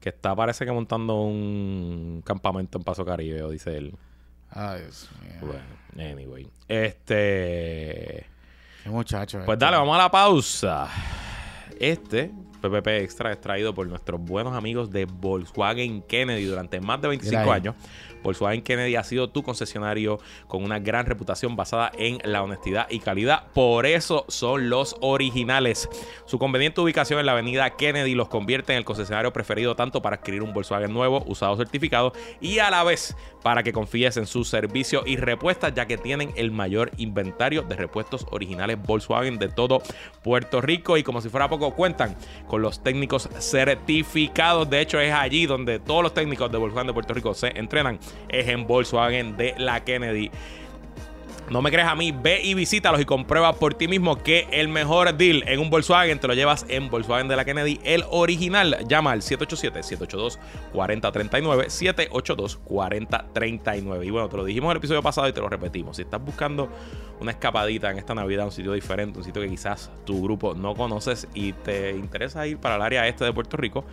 [0.00, 3.94] Que está, parece que montando un campamento en Paso Caribe, o dice él.
[4.50, 5.40] Ay, Dios mío.
[5.40, 6.48] Bueno, anyway.
[6.68, 8.26] Este.
[8.82, 9.38] Qué muchacho.
[9.44, 9.64] Pues este.
[9.64, 10.88] dale, vamos a la pausa.
[11.78, 17.08] Este PPP Extra es traído por nuestros buenos amigos de Volkswagen Kennedy durante más de
[17.08, 17.60] 25 Mira ahí.
[17.60, 17.74] años.
[18.22, 23.00] Volkswagen Kennedy ha sido tu concesionario con una gran reputación basada en la honestidad y
[23.00, 23.44] calidad.
[23.54, 25.88] Por eso son los originales.
[26.26, 30.16] Su conveniente ubicación en la avenida Kennedy los convierte en el concesionario preferido tanto para
[30.16, 34.44] adquirir un Volkswagen nuevo, usado certificado y a la vez para que confíes en su
[34.44, 39.80] servicio y repuestas ya que tienen el mayor inventario de repuestos originales Volkswagen de todo
[40.22, 42.16] Puerto Rico y como si fuera poco cuentan
[42.48, 44.68] con los técnicos certificados.
[44.68, 48.00] De hecho es allí donde todos los técnicos de Volkswagen de Puerto Rico se entrenan.
[48.28, 50.30] Es en Volkswagen de la Kennedy.
[51.50, 54.68] No me crees a mí, ve y visítalos y comprueba por ti mismo que el
[54.68, 58.76] mejor deal en un Volkswagen te lo llevas en Volkswagen de la Kennedy, el original.
[58.86, 64.04] Llama al 787-782-4039, 782-4039.
[64.04, 65.96] Y bueno, te lo dijimos en el episodio pasado y te lo repetimos.
[65.96, 66.68] Si estás buscando
[67.18, 70.74] una escapadita en esta Navidad, un sitio diferente, un sitio que quizás tu grupo no
[70.74, 73.86] conoces y te interesa ir para el área este de Puerto Rico,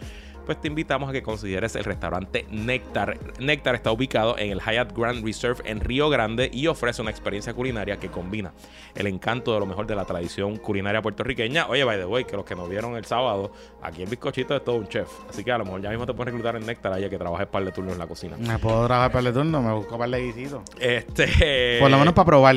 [0.45, 3.17] pues te invitamos a que consideres el restaurante Néctar.
[3.39, 7.53] Néctar está ubicado en el Hyatt Grand Reserve en Río Grande y ofrece una experiencia
[7.53, 8.53] culinaria que combina
[8.93, 11.67] el encanto de lo mejor de la tradición culinaria puertorriqueña.
[11.67, 14.63] Oye, by the way, que los que nos vieron el sábado, aquí el bizcochito es
[14.63, 15.09] todo un chef.
[15.29, 17.47] Así que a lo mejor ya mismo te puedes reclutar en Néctar allá que trabajes
[17.47, 18.37] par de turnos en la cocina.
[18.37, 20.63] Me puedo trabajar para el turno, me busco para el guisito.
[20.79, 21.79] Este.
[21.79, 22.55] Por lo menos para probar.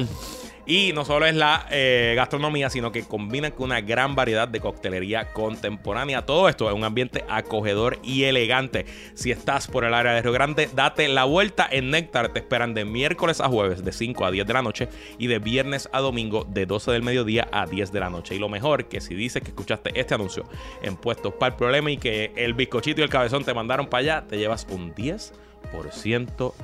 [0.68, 4.60] Y no solo es la eh, gastronomía, sino que combinan con una gran variedad de
[4.60, 6.26] coctelería contemporánea.
[6.26, 8.84] Todo esto es un ambiente acogedor y elegante.
[9.14, 12.34] Si estás por el área de Río Grande, date la vuelta en Néctar.
[12.34, 15.38] Te esperan de miércoles a jueves de 5 a 10 de la noche y de
[15.38, 18.34] viernes a domingo de 12 del mediodía a 10 de la noche.
[18.34, 20.44] Y lo mejor que si dices que escuchaste este anuncio
[20.82, 24.00] en Puestos para el Problema y que el bizcochito y el cabezón te mandaron para
[24.00, 25.32] allá, te llevas un 10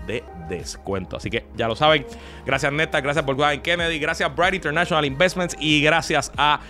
[0.06, 1.16] de descuento.
[1.16, 2.06] Así que ya lo saben.
[2.46, 6.60] Gracias Neta, gracias por Gwen Kennedy, gracias Bright International Investments y gracias a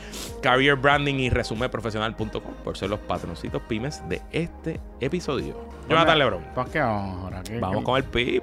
[0.42, 5.56] Career Branding y resumeprofesional.com por ser los patroncitos pymes de este episodio.
[5.88, 6.42] Jonathan Lebron.
[6.54, 7.42] ¿Para qué vamos ahora?
[7.42, 8.42] ¿Qué- Vamos qué- con el PIB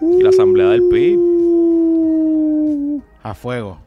[0.00, 1.18] y la asamblea del PIB.
[3.22, 3.78] A fuego.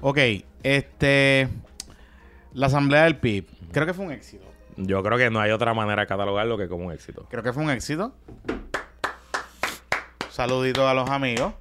[0.00, 0.18] Ok,
[0.62, 1.48] este.
[2.54, 3.46] La asamblea del PIB.
[3.72, 4.44] Creo que fue un éxito.
[4.86, 7.26] Yo creo que no hay otra manera de catalogarlo que como un éxito.
[7.30, 8.14] Creo que fue un éxito.
[10.30, 11.52] Saluditos a los amigos.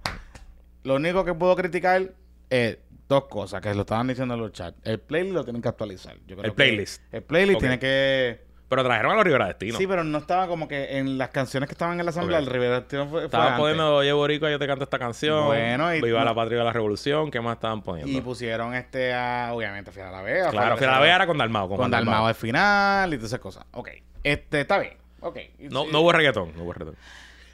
[0.83, 2.13] Lo único que puedo criticar
[2.49, 4.77] es dos cosas que lo estaban diciendo en los chats.
[4.83, 6.15] El playlist lo tienen que actualizar.
[6.25, 7.01] Yo creo El que playlist.
[7.13, 8.50] el playlist tiene que.
[8.71, 9.77] Pero trajeron a los Rivera Destino.
[9.77, 12.39] Sí, pero no estaba como que en las canciones que estaban en la asamblea.
[12.39, 15.47] El Rivera Destino fue, Estaban poniendo Oye Boricua, yo te canto esta canción.
[15.47, 17.29] Bueno, y- Viva la patria de la revolución.
[17.31, 18.17] ¿Qué más estaban poniendo?
[18.17, 19.49] Y pusieron este a.
[19.53, 20.51] Obviamente, Fiera la Vega.
[20.51, 21.67] claro, fue- Fiera la Vega era con Dalmao.
[21.67, 23.65] Con, Con Dalmao al final y todas esas cosas.
[23.73, 23.89] Ok.
[24.23, 24.93] Este, está bien.
[25.19, 25.37] Ok.
[25.69, 26.95] No, no hubo reggaetón, no hubo reggaetón.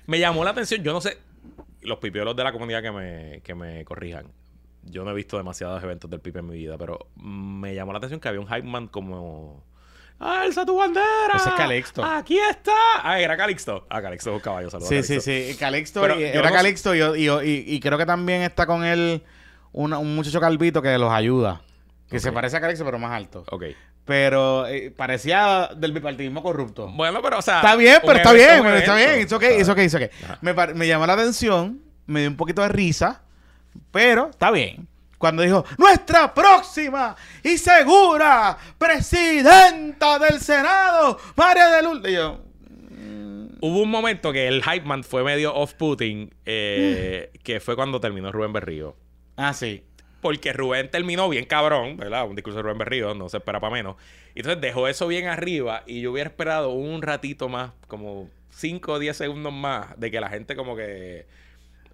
[0.05, 1.17] Me llamó la atención, yo no sé,
[1.81, 4.27] los pipiolos de la comunidad que me, que me corrijan.
[4.83, 7.97] Yo no he visto demasiados eventos del pipe en mi vida, pero me llamó la
[7.97, 9.65] atención que había un hype man como...
[10.19, 11.05] ¡Alza tu bandera!
[11.35, 12.03] Ese es Calixto.
[12.03, 12.71] ¡Aquí está!
[13.03, 13.85] Ah, era Calixto.
[13.89, 14.89] Ah, Calixto es un caballo, saludos.
[14.89, 15.55] Sí, sí, sí.
[15.59, 18.65] Calixto, Pero y- yo era no- Calixto y, y, y- y creo que también está
[18.65, 19.23] con él
[19.73, 21.61] un muchacho calvito que los ayuda.
[22.09, 23.43] Que se parece a Calixto, pero más alto.
[23.51, 23.63] Ok.
[24.05, 26.87] Pero eh, parecía del bipartidismo corrupto.
[26.87, 27.57] Bueno, pero o sea...
[27.57, 29.19] Está bien, pero está bien, está bien.
[29.21, 30.09] It's okay, it's okay, it's okay.
[30.23, 30.37] Ajá.
[30.41, 33.21] Me, par- me llamó la atención, me dio un poquito de risa,
[33.91, 34.87] pero está bien.
[35.17, 42.11] Cuando dijo, nuestra próxima y segura presidenta del Senado, María de Lourdes.
[42.11, 42.41] Y yo,
[43.59, 47.37] Hubo un momento que el hype man fue medio off-putting, eh, Mm.
[47.43, 48.95] que fue cuando terminó Rubén Berrío.
[49.35, 49.83] ah, sí.
[50.21, 52.27] Porque Rubén terminó bien cabrón, ¿verdad?
[52.27, 53.95] Un discurso de Rubén Berrío, no se espera para menos.
[54.35, 58.99] Entonces dejó eso bien arriba y yo hubiera esperado un ratito más, como 5 o
[58.99, 61.25] 10 segundos más, de que la gente como que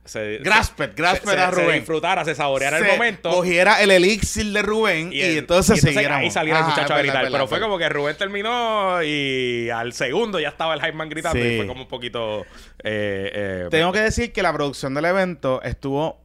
[0.05, 0.39] se...
[0.39, 1.75] Graspet, se- graspet se- a se Rubén.
[1.79, 3.29] disfrutara, se saboreara el Se momento.
[3.29, 6.23] Cogiera el elixir de Rubén y, el- entonces, y siguiéramos.
[6.23, 7.27] ahí saliera el muchacho a gritar.
[7.31, 11.39] Pero fue como que Rubén terminó y al segundo ya estaba el hype man gritando
[11.41, 11.47] Sí.
[11.47, 12.41] y fue como un poquito...
[12.83, 16.21] eh, eh, Tengo que decir que la producción del evento estuvo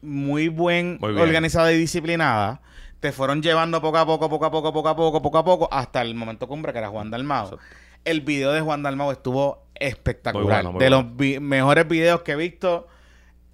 [0.00, 2.60] muy buen, Muy organizada y disciplinada.
[3.00, 5.68] Te fueron llevando poco a poco, poco a poco, poco a poco, poco a poco,
[5.72, 7.58] hasta el momento cumbre que era Juan Dalmao.
[8.04, 10.44] El video de Juan Dalmao estuvo espectacular.
[10.44, 11.08] Muy bueno, muy de bueno.
[11.08, 12.88] los vi- mejores videos que he visto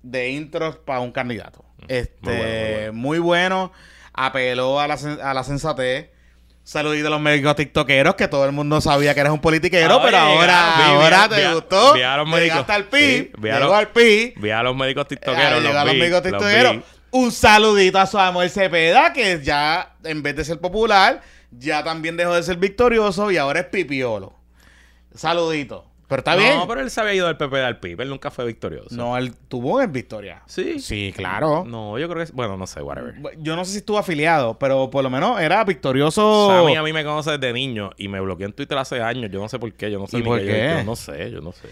[0.04, 1.64] de intros para un candidato.
[1.88, 2.92] Este, Mm, muy bueno, muy bueno.
[2.92, 3.72] muy bueno.
[4.12, 6.10] Apeló a la, a la sensatez.
[6.62, 10.02] Saludito a los médicos tiktokeros, que todo el mundo sabía que eres un politiquero, Ah,
[10.02, 11.92] pero ahora, vi- ahora vi- te vi- gustó.
[11.94, 12.42] vi a los médicos.
[12.66, 14.34] Llegaste al PIB, Sí, a los- al PIB.
[14.40, 15.62] Vi a los médicos tiktokeros.
[15.62, 16.76] llegó a los los tiktokeros.
[17.10, 22.34] Un saludito a Samuel Cepeda, que ya, en vez de ser popular, ya también dejó
[22.34, 24.32] de ser victorioso y ahora es pipiolo.
[25.14, 25.86] Saludito.
[26.14, 26.68] Pero está no, bien.
[26.68, 28.00] pero él se había ido del PP al PIB.
[28.02, 28.94] Él nunca fue victorioso.
[28.94, 30.42] No, él tuvo en victoria.
[30.46, 30.78] Sí.
[30.80, 31.64] Sí, claro.
[31.66, 32.22] No, yo creo que...
[32.24, 33.14] es- Bueno, no sé, whatever.
[33.38, 36.48] Yo no sé si estuvo afiliado, pero por lo menos era victorioso.
[36.50, 39.30] Sammy a mí me conoce desde niño y me bloqueó en Twitter hace años.
[39.30, 39.90] Yo no sé por qué.
[39.90, 40.46] Yo no sé ¿Y ni por qué.
[40.46, 40.74] qué?
[40.78, 41.68] Yo, no sé, yo no sé.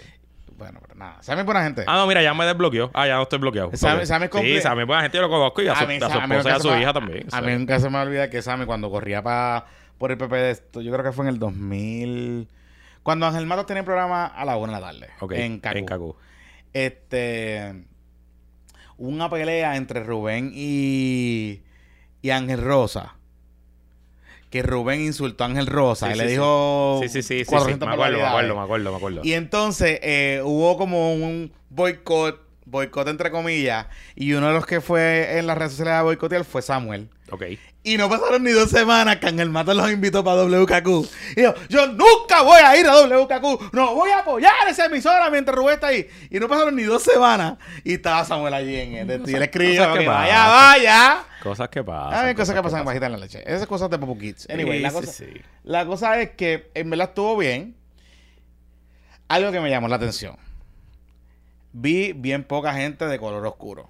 [0.59, 1.17] Bueno, pero nada.
[1.23, 1.83] Sammy es buena gente.
[1.89, 2.91] Ah, no, mira, ya me desbloqueó.
[2.95, 3.71] Ah, ya no estoy bloqueado.
[3.75, 4.07] Sammy-.
[4.07, 6.49] Sammy Sí, Sammy es buena gente, yo lo conozco y a su, a su esposa
[6.49, 7.27] y a su me- hija también.
[7.33, 9.67] A mí nunca se me olvida que Sammy cuando corría pa,
[9.99, 12.49] por el PP de esto, yo creo que fue en el 2000...
[13.03, 15.09] Cuando Ángel Matos tenía programa a la una de la tarde.
[15.21, 15.79] Ok, En Cacu.
[15.79, 16.17] En Cacu.
[16.73, 17.85] Este...
[18.97, 21.63] hubo Una pelea entre Rubén y...
[22.23, 23.17] Y Ángel Rosa.
[24.51, 26.07] Que Rubén insultó a Ángel Rosa.
[26.07, 27.01] Sí, y sí, le dijo...
[27.03, 27.51] Sí, sí, sí, sí, sí.
[27.51, 29.21] 400 Me acuerdo, me acuerdo, me acuerdo, me acuerdo.
[29.25, 34.81] Y entonces eh, hubo como un boicot, boicot entre comillas, y uno de los que
[34.81, 37.09] fue en las redes sociales a boicotear fue Samuel.
[37.31, 37.45] Ok.
[37.85, 40.89] Y no pasaron ni dos semanas que Ángel Matos los invitó para WKQ.
[41.37, 43.73] Y yo, yo nunca voy a ir a WKQ.
[43.73, 46.07] No voy a apoyar esa emisora mientras Rubén está ahí.
[46.31, 47.57] Y no pasaron ni dos semanas.
[47.83, 49.29] Y estaba Samuel allí en el.
[49.29, 51.25] Y él escribió cosas que que vaya, vaya.
[51.43, 52.27] Cosas que pasan.
[52.27, 53.43] Hay cosas que pasan en bajita en la leche.
[53.47, 54.49] Esas cosas de Popo Kids.
[54.49, 55.27] Anyway, Sí, la, sí, cosa, sí.
[55.65, 57.75] la cosa es que en verdad estuvo bien.
[59.29, 60.37] Algo que me llamó la atención.
[61.73, 63.89] Vi bien poca gente de color oscuro.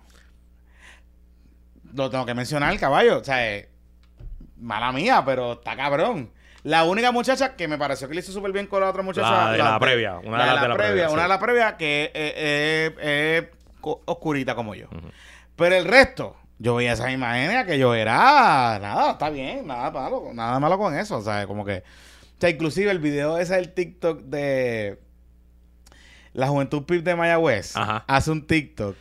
[1.94, 3.18] Lo tengo que mencionar, caballo.
[3.18, 3.68] O sea, eh,
[4.58, 6.30] mala mía, pero está cabrón.
[6.62, 9.46] La única muchacha que me pareció que le hizo súper bien con la otra muchacha.
[9.46, 11.22] La de la previa, una de las de la previa, Una sí.
[11.22, 13.44] de la previa que es es
[13.80, 14.86] co- oscurita como yo.
[15.56, 20.30] Pero el resto, yo veía esas imágenes que yo era, nada, está bien, nada malo,
[20.32, 23.74] nada malo con eso, o sea, como que, o sea, inclusive el video ese del
[23.74, 25.00] TikTok de
[26.32, 28.04] la Juventud Pip de Mayagüez, Ajá.
[28.06, 28.96] hace un TikTok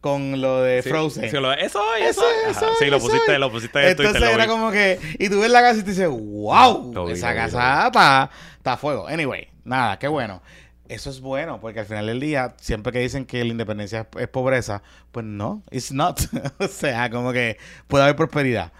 [0.00, 1.30] con lo de Sí, Frozen.
[1.30, 2.50] sí, lo de- eso, Eso, eso.
[2.50, 3.06] eso, Ajá, Sí, lo eso.
[3.06, 4.28] pusiste, lo pusiste en Entonces Twitter.
[4.28, 7.28] lo era como que, y tú ves la casa y te dices, wow, Lo esa
[7.28, 9.06] lo vi, casa está, a fuego.
[9.08, 10.42] Anyway, nada, qué bueno.
[10.86, 14.20] Eso es bueno, porque al final del día, siempre que dicen que la independencia es,
[14.20, 16.20] es pobreza, pues no, it's not.
[16.58, 17.56] o sea, como que
[17.88, 18.70] puede haber prosperidad.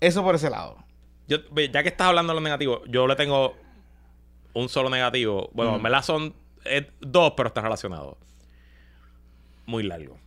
[0.00, 0.76] Eso por ese lado.
[1.26, 1.38] Yo,
[1.72, 3.56] ya que estás hablando de los negativos, yo le tengo
[4.56, 5.50] un solo negativo.
[5.52, 5.76] Bueno, Mm.
[5.76, 8.16] en verdad son eh, dos, pero están relacionados.
[9.66, 10.18] Muy largo.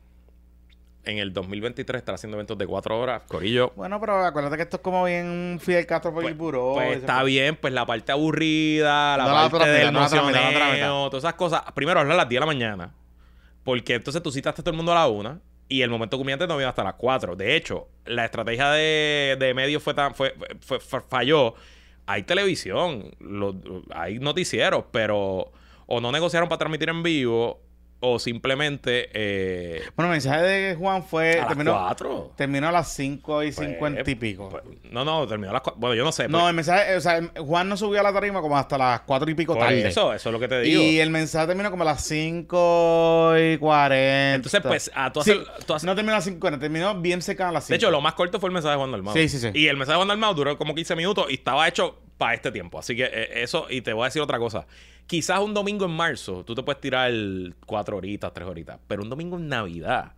[1.06, 3.24] En el 2023 estar haciendo eventos de cuatro horas.
[3.28, 3.72] Corillo.
[3.76, 6.74] Bueno, pero acuérdate que esto es como bien Fidel Castro por Pues, el buró.
[6.76, 11.10] pues está bien, pues la parte aburrida, la No parte del no la no mocioneo,
[11.10, 11.63] todas esas cosas.
[11.74, 12.94] Primero, hablar a las 10 de la mañana.
[13.63, 16.46] Porque entonces tú citaste a todo el mundo a la una y el momento culminante
[16.48, 17.36] no vino hasta las 4.
[17.36, 21.56] De hecho, la estrategia de, de medios fue tan, fue- fue- falló.
[22.12, 23.54] Hay televisión, lo-
[23.93, 25.52] hay noticieros, pero
[25.86, 27.62] o no negociaron para transmitir en vivo
[28.01, 31.33] o simplemente eh, Bueno, el mensaje de Juan fue.
[31.33, 32.31] a las terminó, 4.
[32.38, 34.47] terminó a las 5 y Pues, 50 y pico.
[34.49, 35.79] Pues, no, no, terminó a las 4.
[35.81, 36.29] Bueno, yo no sé.
[36.29, 39.01] no, pues, el mensaje, o sea, Juan no subió a la tarima como hasta las
[39.01, 39.88] 4 y pico por tarde.
[39.88, 40.81] eso, eso es lo que te digo.
[40.81, 44.35] Y el mensaje terminó como a las 5 y 40.
[44.35, 46.95] Entonces, pues, a tú Sí, hacer- tú No terminó a las 5 y 40, terminó
[47.01, 47.73] bien cerca a las 5.
[47.73, 49.13] De hecho, lo más corto fue el mensaje de Juan Dalmau.
[49.13, 49.49] Sí, sí, sí.
[49.53, 52.51] Y el mensaje de Juan Dalmau duró como 15 minutos y estaba hecho para este
[52.51, 52.79] tiempo.
[52.79, 54.65] Así que eh, eso, y te voy a decir otra cosa.
[55.10, 57.12] Quizás un domingo en marzo tú te puedes tirar
[57.65, 58.78] cuatro horitas, tres horitas.
[58.88, 60.12] Pero un domingo en Navidad,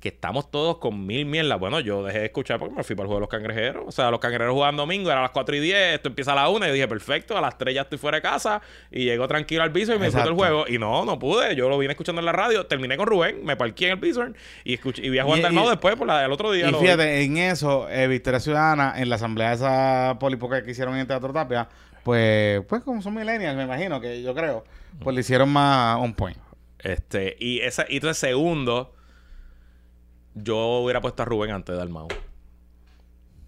[0.00, 1.60] que estamos todos con mil mierdas.
[1.60, 3.84] Bueno, yo dejé de escuchar porque me fui para el juego de los cangrejeros.
[3.86, 6.34] O sea, los cangrejeros jugaban domingo, era a las 4 y 10, esto empieza a
[6.34, 6.64] las 1.
[6.64, 8.60] Y yo dije, perfecto, a las 3 ya estoy fuera de casa.
[8.90, 10.64] Y llego tranquilo al Bison y me disfruto el juego.
[10.66, 11.54] Y no, no pude.
[11.54, 12.66] Yo lo vine escuchando en la radio.
[12.66, 15.68] Terminé con Rubén, me parqué en el Bison y, escuché, y vi a Juan Dalmau
[15.68, 16.68] después por la, el otro día.
[16.68, 16.78] Y vi.
[16.80, 21.32] fíjate, en eso, eh, Victoria Ciudadana, en la asamblea esa polipoca que hicieron en Teatro
[21.32, 21.68] Tapia,
[22.04, 24.64] pues, pues como son millennials, me imagino, que yo creo,
[25.02, 26.38] pues le hicieron más on point.
[26.78, 28.92] Este, y esa, y entonces segundo,
[30.34, 32.08] yo hubiera puesto a Rubén antes de Dalmau.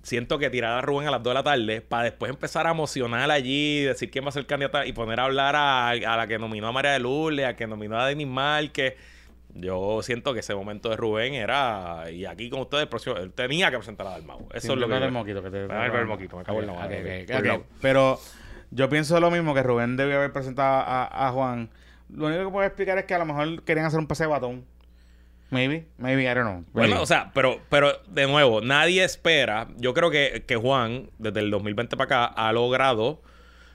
[0.03, 2.73] Siento que tirar a Rubén a las 2 de la tarde para después empezar a
[2.73, 6.27] emocionar allí, decir quién va a ser candidata y poner a hablar a, a la
[6.27, 8.95] que nominó a María de Lourdes, a que nominó a Denis Márquez.
[9.55, 13.33] Yo siento que ese momento de Rubén era, y aquí con ustedes, el próximo, él
[13.33, 14.47] tenía que presentar a Dalmau.
[14.53, 14.95] Eso es lo que.
[14.97, 15.67] el yo- moquito que te...
[15.69, 17.27] Me el moquito, me cago en la madre.
[17.81, 18.21] Pero
[18.75, 21.71] yo pienso lo mismo que Rubén debió haber presentado a, a Juan.
[22.11, 24.29] Lo único que puedo explicar es que a lo mejor querían hacer un pase de
[24.29, 24.65] batón.
[25.51, 26.65] Maybe, maybe, I don't know.
[26.73, 29.69] Bueno, o sea, pero, pero de nuevo, nadie espera.
[29.77, 33.23] Yo creo que, que Juan, desde el 2020 para acá, ha logrado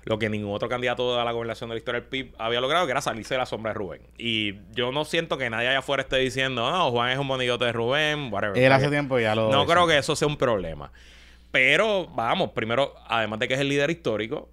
[0.03, 2.85] lo que ningún otro candidato a la gobernación de la historia del PIB había logrado,
[2.85, 4.01] que era salirse de la sombra de Rubén.
[4.17, 7.65] Y yo no siento que nadie allá afuera esté diciendo, no, Juan es un monillote
[7.65, 8.57] de Rubén, whatever.
[8.57, 9.51] Él hace tiempo ya lo...
[9.51, 9.71] No hizo.
[9.71, 10.91] creo que eso sea un problema.
[11.51, 14.49] Pero, vamos, primero, además de que es el líder histórico,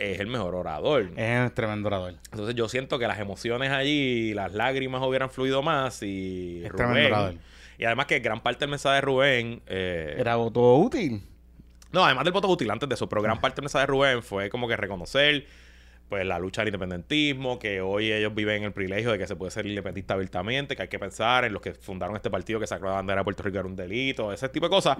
[0.00, 1.10] es el mejor orador.
[1.16, 2.14] Es un tremendo orador.
[2.32, 7.08] Entonces yo siento que las emociones allí, las lágrimas hubieran fluido más y Es tremendo
[7.08, 7.30] orador.
[7.32, 7.42] Rubén.
[7.78, 9.62] Y además que gran parte del mensaje de Rubén...
[9.66, 11.22] eh, Era voto útil.
[11.92, 14.22] no, además del voto útil antes de eso, pero gran parte del mensaje de Rubén
[14.22, 15.46] fue como que reconocer
[16.10, 19.52] pues la lucha del independentismo, que hoy ellos viven el privilegio de que se puede
[19.52, 22.86] ser independentista abiertamente, que hay que pensar en los que fundaron este partido que sacó
[22.86, 24.98] la bandera de Puerto Rico era un delito, ese tipo de cosas.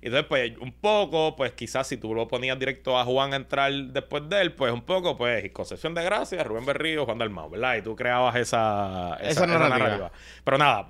[0.00, 3.36] Y entonces, pues, un poco, pues quizás si tú lo ponías directo a Juan a
[3.36, 7.50] entrar después de él, pues un poco, pues, Concepción de Gracia, Rubén Berrío, Juan Dalmau,
[7.50, 7.76] ¿verdad?
[7.76, 10.12] Y tú creabas esa, Esa narrativa.
[10.44, 10.88] Pero nada.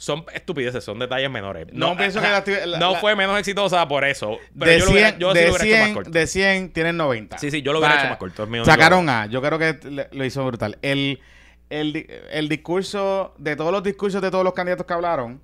[0.00, 1.66] Son estupideces, son detalles menores.
[1.72, 4.38] No pienso que la actividad- la- no fue menos exitosa por eso.
[4.58, 6.10] Pero de yo lo hubiera, 100, yo sí de, lo hubiera hecho 100 más corto.
[6.10, 7.36] de 100 tienen 90.
[7.38, 9.26] Sí, sí, yo lo hubiera hecho más corto, es Sacaron A.
[9.26, 10.78] Yo creo que lo hizo brutal.
[10.80, 11.20] El,
[11.68, 15.42] el, el discurso, de todos los discursos de todos los candidatos que hablaron,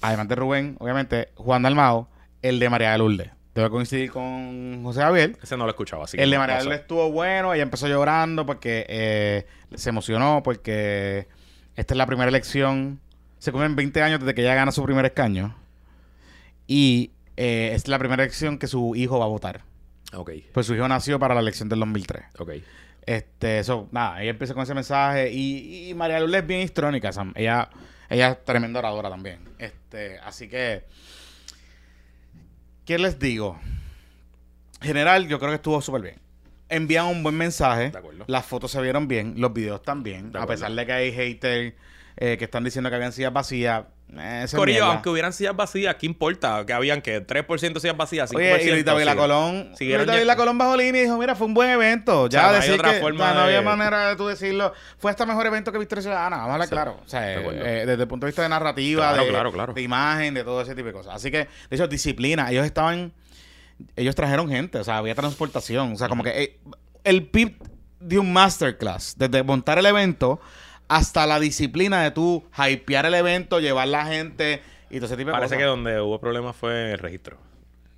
[0.00, 2.08] además de Rubén, obviamente, Juan Dalmao,
[2.42, 3.30] el de María de Lourdes.
[3.54, 5.36] Debo coincidir con José Javier.
[5.42, 6.62] Ese no lo escuchaba, así El de no- María no.
[6.64, 11.26] Lourdes estuvo bueno, ella empezó llorando porque eh, se emocionó porque
[11.76, 13.00] esta es la primera elección.
[13.40, 15.56] Se cumplen 20 años desde que ella gana su primer escaño.
[16.68, 19.62] Y eh, es la primera elección que su hijo va a votar.
[20.14, 22.22] Ok, Pues su hijo nació para la elección del 2003.
[22.38, 22.50] ok.
[23.06, 25.32] Este, eso, nada, ella empieza con ese mensaje.
[25.32, 27.32] Y, y María Lourdes es bien histrónica, Sam.
[27.34, 27.68] Ella,
[28.08, 29.40] ella es tremenda oradora también.
[29.58, 30.84] Este, así que.
[32.84, 33.58] ¿Qué les digo?
[34.82, 36.16] General, yo creo que estuvo súper bien.
[36.68, 37.90] Envían un buen mensaje.
[37.90, 38.24] De acuerdo.
[38.28, 40.30] Las fotos se vieron bien, los videos también.
[40.30, 41.74] De A pesar de que hay haters
[42.22, 46.04] eh, que están diciendo que habían sillas vacías, Eh, Corillo, aunque hubieran sillas vacías, ¿qué
[46.04, 46.66] importa?
[46.66, 48.36] Que habían que 3% sillas vacías, 5%.
[48.36, 49.18] Oye, y Luis David La sí.
[49.18, 51.70] Colón, Siguieron Luis David lle- La Colón bajó línea y dijo, mira, fue un buen
[51.70, 52.26] evento.
[52.28, 54.26] Ya sea, no hay decir otra que forma o no había de- manera de tú
[54.26, 54.72] decirlo.
[54.98, 57.00] Fue hasta mejor evento que Victoria Ciudadana, vamos a hablar Sí, claro.
[57.04, 57.34] O sea, de
[57.82, 59.72] eh, desde el punto de vista de narrativa, Claro, de, claro, claro.
[59.72, 61.14] de imagen, de todo ese tipo de cosas.
[61.14, 61.38] Así que,
[61.70, 62.50] de hecho, disciplina.
[62.50, 63.12] Ellos estaban,
[63.96, 65.92] ellos trajeron gente, o sea, había transportación.
[65.92, 66.60] O sea, como que eh,
[67.04, 67.56] el PIB
[68.00, 70.40] dio un masterclass, desde montar el evento
[70.90, 74.60] hasta la disciplina de tú hypear el evento, llevar la gente
[74.90, 77.38] y todo ese tipo de Parece que donde hubo problemas fue en el registro.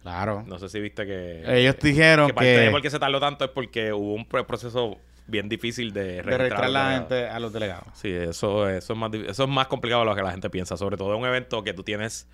[0.02, 0.44] Claro.
[0.46, 1.42] No sé si viste que...
[1.46, 4.26] Ellos dijeron que que, parte de por qué se tardó tanto es porque hubo un
[4.26, 7.86] pro- proceso bien difícil de registrar, de registrar la gente a los delegados.
[7.94, 10.76] Sí, eso, eso, es más, eso es más complicado de lo que la gente piensa.
[10.76, 12.28] Sobre todo en un evento que tú tienes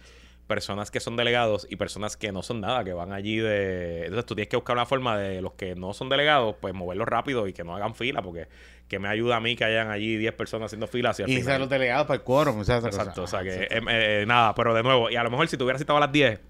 [0.49, 4.05] personas que son delegados y personas que no son nada, que van allí de...
[4.07, 7.07] Entonces tú tienes que buscar una forma de los que no son delegados, pues moverlos
[7.07, 8.49] rápido y que no hagan fila, porque
[8.89, 11.43] que me ayuda a mí que hayan allí 10 personas haciendo fila Y final.
[11.45, 12.59] ser los delegados para el quórum.
[12.59, 12.89] o sea, cosa.
[12.89, 15.47] Exacto, o sea que Ah, eh, eh, nada, pero de nuevo, y a lo mejor
[15.47, 16.41] si te hubieras citado a las 10,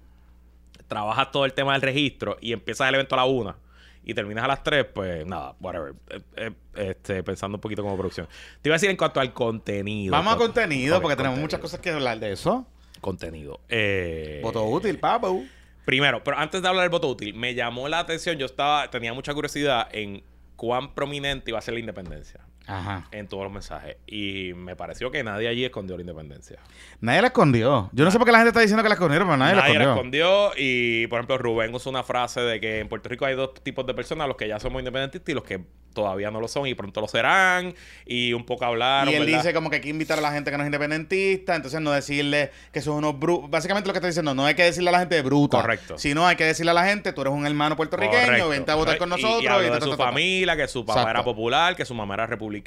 [0.87, 3.55] trabajas todo el tema del registro y empiezas el evento a la 1
[4.03, 5.93] y terminas a las 3, pues nada, whatever.
[6.09, 8.27] Eh, eh, este, pensando un poquito como producción.
[8.61, 10.13] Te iba a decir en cuanto al contenido.
[10.13, 12.65] Vamos a Con- contenido, porque tenemos muchas cosas que hablar de eso.
[12.99, 13.59] Contenido.
[13.69, 15.45] Eh, Voto útil, papu.
[15.85, 19.13] Primero, pero antes de hablar del voto útil, me llamó la atención, yo estaba, tenía
[19.13, 20.21] mucha curiosidad en
[20.55, 23.07] cuán prominente iba a ser la independencia Ajá.
[23.11, 23.97] en todos los mensajes.
[24.07, 26.59] Y me pareció que nadie allí escondió la independencia.
[27.01, 27.89] Nadie la escondió.
[27.93, 29.73] Yo no sé por qué la gente está diciendo que la escondieron, pero nadie, Nadie
[29.73, 30.49] la la escondió.
[30.49, 33.53] escondió y, por ejemplo, Rubén usó una frase de que en Puerto Rico hay dos
[33.63, 35.61] tipos de personas, los que ya somos independentistas y los que
[35.93, 37.73] todavía no lo son y pronto lo serán.
[38.05, 39.39] Y un poco hablaron, Y él ¿verdad?
[39.39, 41.91] dice como que hay que invitar a la gente que no es independentista, entonces no
[41.91, 43.49] decirle que son unos brutos.
[43.49, 45.59] Básicamente lo que está diciendo, no hay que decirle a la gente bruta.
[45.61, 45.97] Correcto.
[45.97, 48.49] Sino hay que decirle a la gente, tú eres un hermano puertorriqueño, Correcto.
[48.49, 49.41] vente a votar Y- con y- nosotros.
[49.41, 50.03] Y, de ta, su ta, ta, ta.
[50.05, 51.09] familia, que su papá Exacto.
[51.19, 52.58] era popular, que su mamá era republicana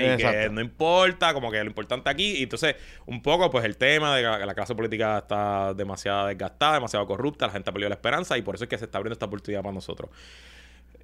[0.00, 2.36] y que no importa, como que lo importante aquí.
[2.38, 2.76] Y entonces,
[3.06, 7.46] un poco, pues el tema de que la clase política está demasiado desgastada, demasiado corrupta,
[7.46, 9.26] la gente ha perdido la esperanza y por eso es que se está abriendo esta
[9.26, 10.10] oportunidad para nosotros.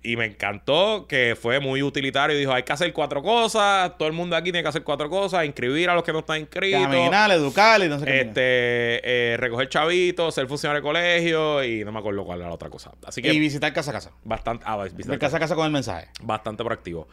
[0.07, 4.13] Y me encantó que fue muy utilitario dijo, hay que hacer cuatro cosas, todo el
[4.13, 6.83] mundo aquí tiene que hacer cuatro cosas, inscribir a los que no están inscritos.
[6.83, 8.21] Caminar, educar y no sé qué.
[8.21, 12.55] Este, eh, recoger chavitos, ser funcionario de colegio y no me acuerdo cuál era la
[12.55, 12.93] otra cosa.
[13.07, 14.13] Así que Y visitar casa a casa.
[14.25, 16.09] bastante, ah, visitar casa a casa con el mensaje.
[16.23, 17.09] bastante proactivo.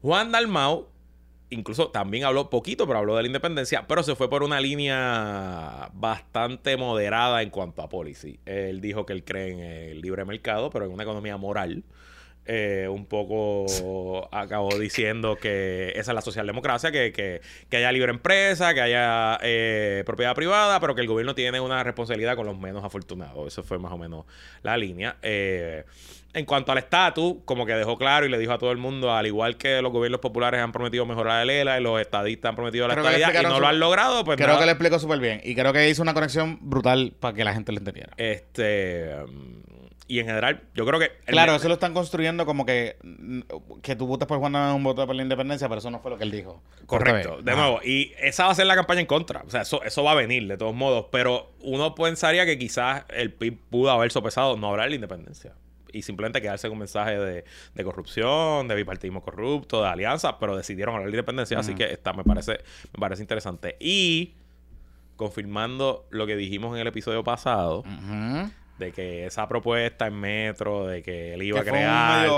[0.00, 0.88] Juan Dalmau,
[1.50, 5.90] incluso también habló poquito, pero habló de la independencia, pero se fue por una línea
[5.92, 8.40] bastante moderada en cuanto a policy.
[8.46, 11.84] Él dijo que él cree en el libre mercado, pero en una economía moral.
[12.52, 18.10] Eh, un poco acabó diciendo que esa es la socialdemocracia, que, que, que haya libre
[18.10, 22.58] empresa, que haya eh, propiedad privada, pero que el gobierno tiene una responsabilidad con los
[22.58, 23.46] menos afortunados.
[23.46, 24.24] Eso fue más o menos
[24.64, 25.14] la línea.
[25.22, 25.84] Eh,
[26.34, 29.12] en cuanto al estatus, como que dejó claro y le dijo a todo el mundo,
[29.14, 32.56] al igual que los gobiernos populares han prometido mejorar el ELA y los estadistas han
[32.56, 34.58] prometido la estadidad y no su- lo han logrado, pues creo nada.
[34.58, 35.40] que le explicó súper bien.
[35.44, 38.10] Y creo que hizo una conexión brutal para que la gente lo entendiera.
[38.16, 39.14] Este...
[39.24, 39.60] um,
[40.10, 41.12] y en general, yo creo que...
[41.26, 43.40] Claro, eso lo están construyendo como que mm,
[43.80, 46.10] que tú votes por Juan es un voto por la independencia, pero eso no fue
[46.10, 46.60] lo que él dijo.
[46.86, 47.60] Correcto, de Ajá.
[47.60, 47.80] nuevo.
[47.84, 49.44] Y esa va a ser la campaña en contra.
[49.46, 51.06] O sea, eso, eso va a venir de todos modos.
[51.12, 55.52] Pero uno pensaría que quizás el PIB pudo haber sopesado no hablar de la independencia.
[55.92, 57.44] Y simplemente quedarse con un mensaje de,
[57.74, 61.56] de corrupción, de bipartidismo corrupto, de alianza, pero decidieron hablar de la independencia.
[61.56, 62.58] Así que esta me parece,
[62.92, 63.76] me parece interesante.
[63.78, 64.34] Y
[65.14, 68.50] confirmando lo que dijimos en el episodio pasado, Ujú.
[68.80, 72.28] De que esa propuesta en metro, de que él iba Que a un crear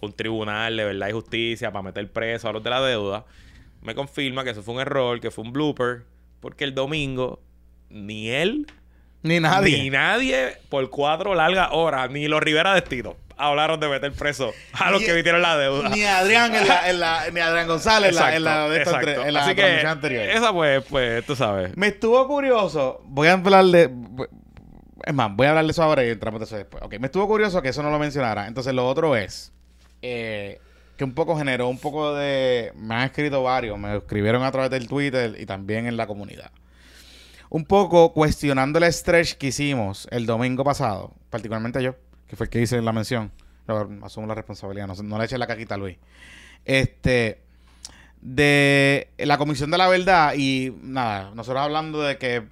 [0.00, 3.24] un tribunal de verdad y justicia para meter preso a los de la deuda,
[3.82, 6.02] me confirma que eso fue un error, que fue un blooper,
[6.40, 7.40] porque el domingo
[7.88, 8.66] ni él
[9.22, 9.80] Ni nadie.
[9.82, 14.90] ni nadie por cuatro largas horas, ni los Rivera Destino, hablaron de meter preso a
[14.90, 15.88] los que emitieron la deuda.
[15.88, 19.08] Ni Adrián, en la, en la- ni Adrián González en la, en la, de exacto.
[19.08, 20.22] entre- en la Así que anterior.
[20.28, 21.76] esa pues, pues, tú sabes.
[21.76, 23.00] Me estuvo curioso.
[23.04, 23.88] Voy a hablar de.
[25.04, 26.82] Es más, voy a hablar de eso ahora y entramos de eso después.
[26.82, 28.46] Ok, me estuvo curioso que eso no lo mencionara.
[28.46, 29.52] Entonces, lo otro es.
[30.02, 30.60] eh,
[30.96, 32.72] que un poco generó un poco de.
[32.76, 36.50] Me han escrito varios, me escribieron a través del Twitter y también en la comunidad.
[37.48, 41.94] Un poco cuestionando el stretch que hicimos el domingo pasado, particularmente yo,
[42.28, 43.30] que fue el que hice la mención.
[44.02, 45.96] Asumo la responsabilidad, no, no le eché la caquita a Luis.
[46.64, 47.40] Este
[48.20, 52.44] de la Comisión de la Verdad y nada, nosotros hablando de que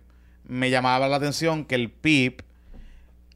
[0.51, 2.43] me llamaba la atención que el PIB,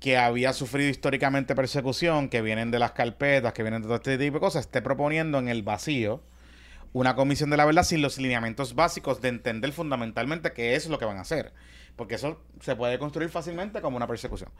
[0.00, 4.18] que había sufrido históricamente persecución, que vienen de las carpetas, que vienen de todo este
[4.18, 6.22] tipo de cosas, esté proponiendo en el vacío
[6.92, 10.98] una Comisión de la Verdad sin los lineamientos básicos de entender fundamentalmente qué es lo
[10.98, 11.52] que van a hacer.
[11.96, 14.50] Porque eso se puede construir fácilmente como una persecución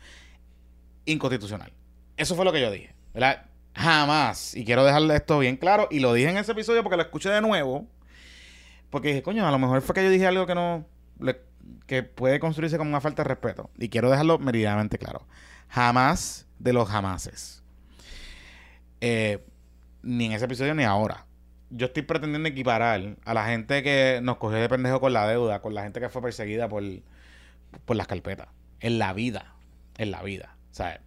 [1.04, 1.72] inconstitucional.
[2.16, 2.94] Eso fue lo que yo dije.
[3.12, 3.46] ¿verdad?
[3.74, 4.54] Jamás.
[4.54, 5.88] Y quiero dejarle esto bien claro.
[5.90, 7.86] Y lo dije en ese episodio porque lo escuché de nuevo.
[8.90, 10.86] Porque dije, coño, a lo mejor fue que yo dije algo que no.
[11.20, 11.40] le-
[11.86, 13.70] que puede construirse como una falta de respeto.
[13.78, 15.26] Y quiero dejarlo meridianamente claro.
[15.68, 17.62] Jamás de los jamases.
[19.00, 19.44] Eh,
[20.02, 21.26] ni en ese episodio ni ahora.
[21.70, 25.60] Yo estoy pretendiendo equiparar a la gente que nos cogió de pendejo con la deuda,
[25.60, 26.82] con la gente que fue perseguida por,
[27.84, 28.48] por las carpetas.
[28.80, 29.54] En la vida.
[29.98, 30.56] En la vida.
[30.70, 31.00] O sea,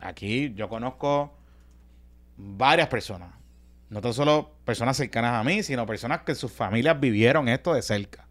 [0.00, 1.36] aquí yo conozco
[2.36, 3.30] varias personas.
[3.90, 7.82] No tan solo personas cercanas a mí, sino personas que sus familias vivieron esto de
[7.82, 8.26] cerca.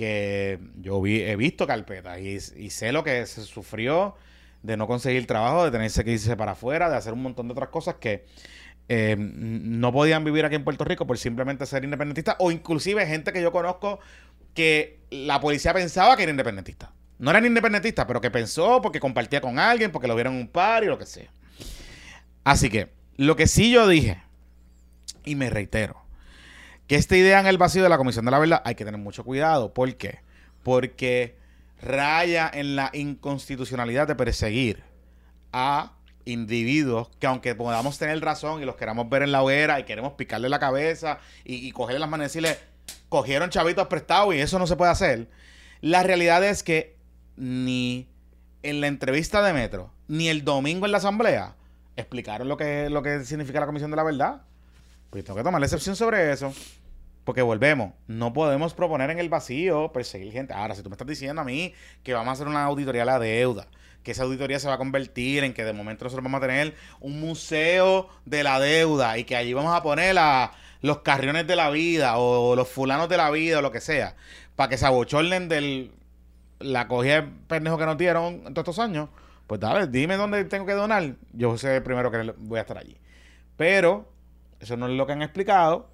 [0.00, 4.14] Que yo he visto carpetas y, y sé lo que se sufrió
[4.62, 7.52] de no conseguir trabajo, de tenerse que irse para afuera, de hacer un montón de
[7.52, 8.24] otras cosas que
[8.88, 13.30] eh, no podían vivir aquí en Puerto Rico por simplemente ser independentistas, o inclusive gente
[13.30, 14.00] que yo conozco
[14.54, 16.92] que la policía pensaba que era independentista.
[17.18, 20.48] No eran independentistas, pero que pensó porque compartía con alguien, porque lo vieron en un
[20.48, 21.30] par y lo que sea.
[22.42, 24.22] Así que, lo que sí yo dije,
[25.24, 26.02] y me reitero,
[26.90, 29.00] que esta idea en el vacío de la Comisión de la Verdad hay que tener
[29.00, 29.72] mucho cuidado.
[29.72, 30.22] ¿Por qué?
[30.64, 31.36] Porque
[31.80, 34.82] raya en la inconstitucionalidad de perseguir
[35.52, 35.92] a
[36.24, 40.14] individuos que aunque podamos tener razón y los queramos ver en la hoguera y queremos
[40.14, 42.58] picarle la cabeza y, cogerle las manos y decirle,
[43.08, 45.28] cogieron chavitos prestados y eso no se puede hacer.
[45.82, 46.96] La realidad es que
[47.36, 48.08] ni
[48.64, 51.54] en la entrevista de Metro, ni el domingo en la asamblea,
[51.94, 54.42] explicaron lo que, lo que significa la Comisión de la Verdad.
[55.10, 56.52] Pues tengo que tomar la excepción sobre eso.
[57.24, 60.54] Porque volvemos, no podemos proponer en el vacío perseguir gente.
[60.54, 63.06] Ahora, si tú me estás diciendo a mí que vamos a hacer una auditoría a
[63.06, 63.66] la deuda,
[64.02, 66.74] que esa auditoría se va a convertir en que de momento nosotros vamos a tener
[67.00, 71.56] un museo de la deuda y que allí vamos a poner a los carriones de
[71.56, 74.16] la vida o los fulanos de la vida o lo que sea,
[74.56, 75.92] para que se abochornen del
[76.60, 79.08] la cogida de pendejo que nos dieron todos estos años,
[79.46, 81.14] pues dale, dime dónde tengo que donar.
[81.32, 82.96] Yo sé primero que voy a estar allí.
[83.56, 84.08] Pero
[84.60, 85.89] eso no es lo que han explicado.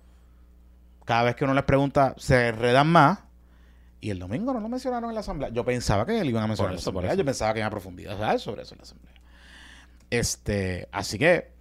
[1.06, 3.20] Cada vez que uno les pregunta, se enredan más.
[4.00, 5.48] Y el domingo no lo mencionaron en la asamblea.
[5.50, 7.14] Yo pensaba que lo iban a mencionar eso, en por la asamblea.
[7.14, 9.14] Yo pensaba que iban a profundizar sobre eso en la asamblea.
[10.10, 11.52] Este, así que,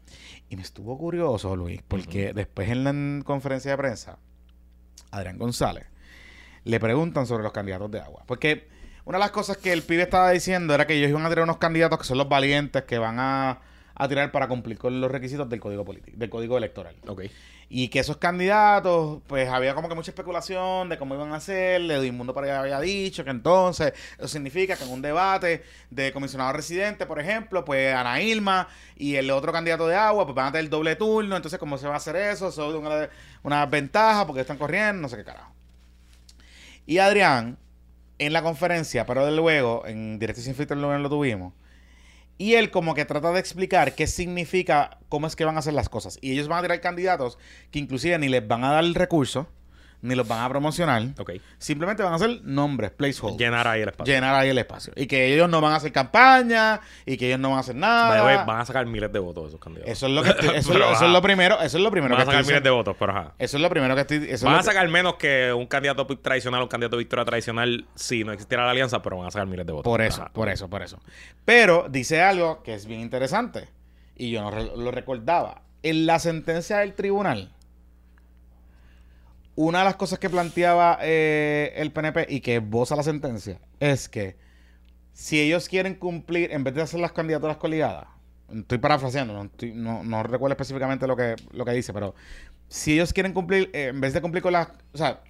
[0.50, 4.18] y me estuvo curioso, Luis, porque después en la conferencia de prensa,
[5.12, 5.86] Adrián González
[6.64, 8.24] le preguntan sobre los candidatos de agua.
[8.26, 8.68] Porque
[9.06, 11.44] una de las cosas que el pibe estaba diciendo era que ellos iban a tirar
[11.44, 13.62] unos candidatos que son los valientes que van a,
[13.96, 16.96] a tirar para cumplir con los requisitos del código político, del código electoral.
[17.08, 17.24] Ok.
[17.68, 21.82] Y que esos candidatos, pues había como que mucha especulación de cómo iban a ser.
[21.90, 26.54] Edmundo para allá había dicho que entonces eso significa que en un debate de comisionado
[26.54, 30.52] residente, por ejemplo, pues Ana Ilma y el otro candidato de agua, pues van a
[30.52, 31.36] tener doble turno.
[31.36, 32.50] Entonces, ¿cómo se va a hacer eso?
[32.50, 33.10] Eso es una,
[33.42, 35.52] una ventaja porque están corriendo, no sé qué carajo.
[36.86, 37.58] Y Adrián,
[38.20, 41.54] en la conferencia, pero de luego, en Directo y Sin Filtro lo tuvimos.
[42.38, 45.74] Y él como que trata de explicar qué significa, cómo es que van a hacer
[45.74, 46.18] las cosas.
[46.22, 47.38] Y ellos van a tirar candidatos
[47.72, 49.48] que inclusive ni les van a dar el recurso,
[50.02, 51.04] ni los van a promocionar.
[51.18, 51.32] Ok.
[51.58, 53.40] Simplemente van a hacer nombres, placeholders.
[53.40, 54.14] Llenar ahí el espacio.
[54.14, 54.94] Llenar ahí el espacio.
[54.96, 57.76] Y que ellos no van a hacer campaña, y que ellos no van a hacer
[57.76, 58.44] nada.
[58.46, 59.92] van a sacar miles de votos esos candidatos.
[59.92, 61.06] Eso es lo que estoy- eso, es Pero lo- eso ajá.
[61.06, 63.12] es lo primero, eso es lo primero Van a sacar estoy miles de votos, pero
[63.12, 63.34] ajá.
[63.40, 65.66] Eso es lo primero que estoy eso Van lo a que- sacar menos que un
[65.66, 69.32] candidato tradicional, un candidato de victoria tradicional si no existiera la alianza, pero van a
[69.32, 69.84] sacar miles de votos.
[69.90, 70.32] Por eso, Ajá.
[70.34, 71.00] por eso, por eso.
[71.46, 73.70] Pero dice algo que es bien interesante.
[74.16, 75.62] Y yo no lo recordaba.
[75.84, 77.52] En la sentencia del tribunal,
[79.56, 84.10] una de las cosas que planteaba eh, el PNP y que esboza la sentencia es
[84.10, 84.38] que
[85.14, 88.08] si ellos quieren cumplir, en vez de hacer las candidaturas coligadas,
[88.54, 92.14] estoy parafraseando, no, recuerdo específicamente lo que, lo que dice, pero
[92.68, 95.22] si ellos quieren cumplir, eh, en vez de cumplir con las, o sea,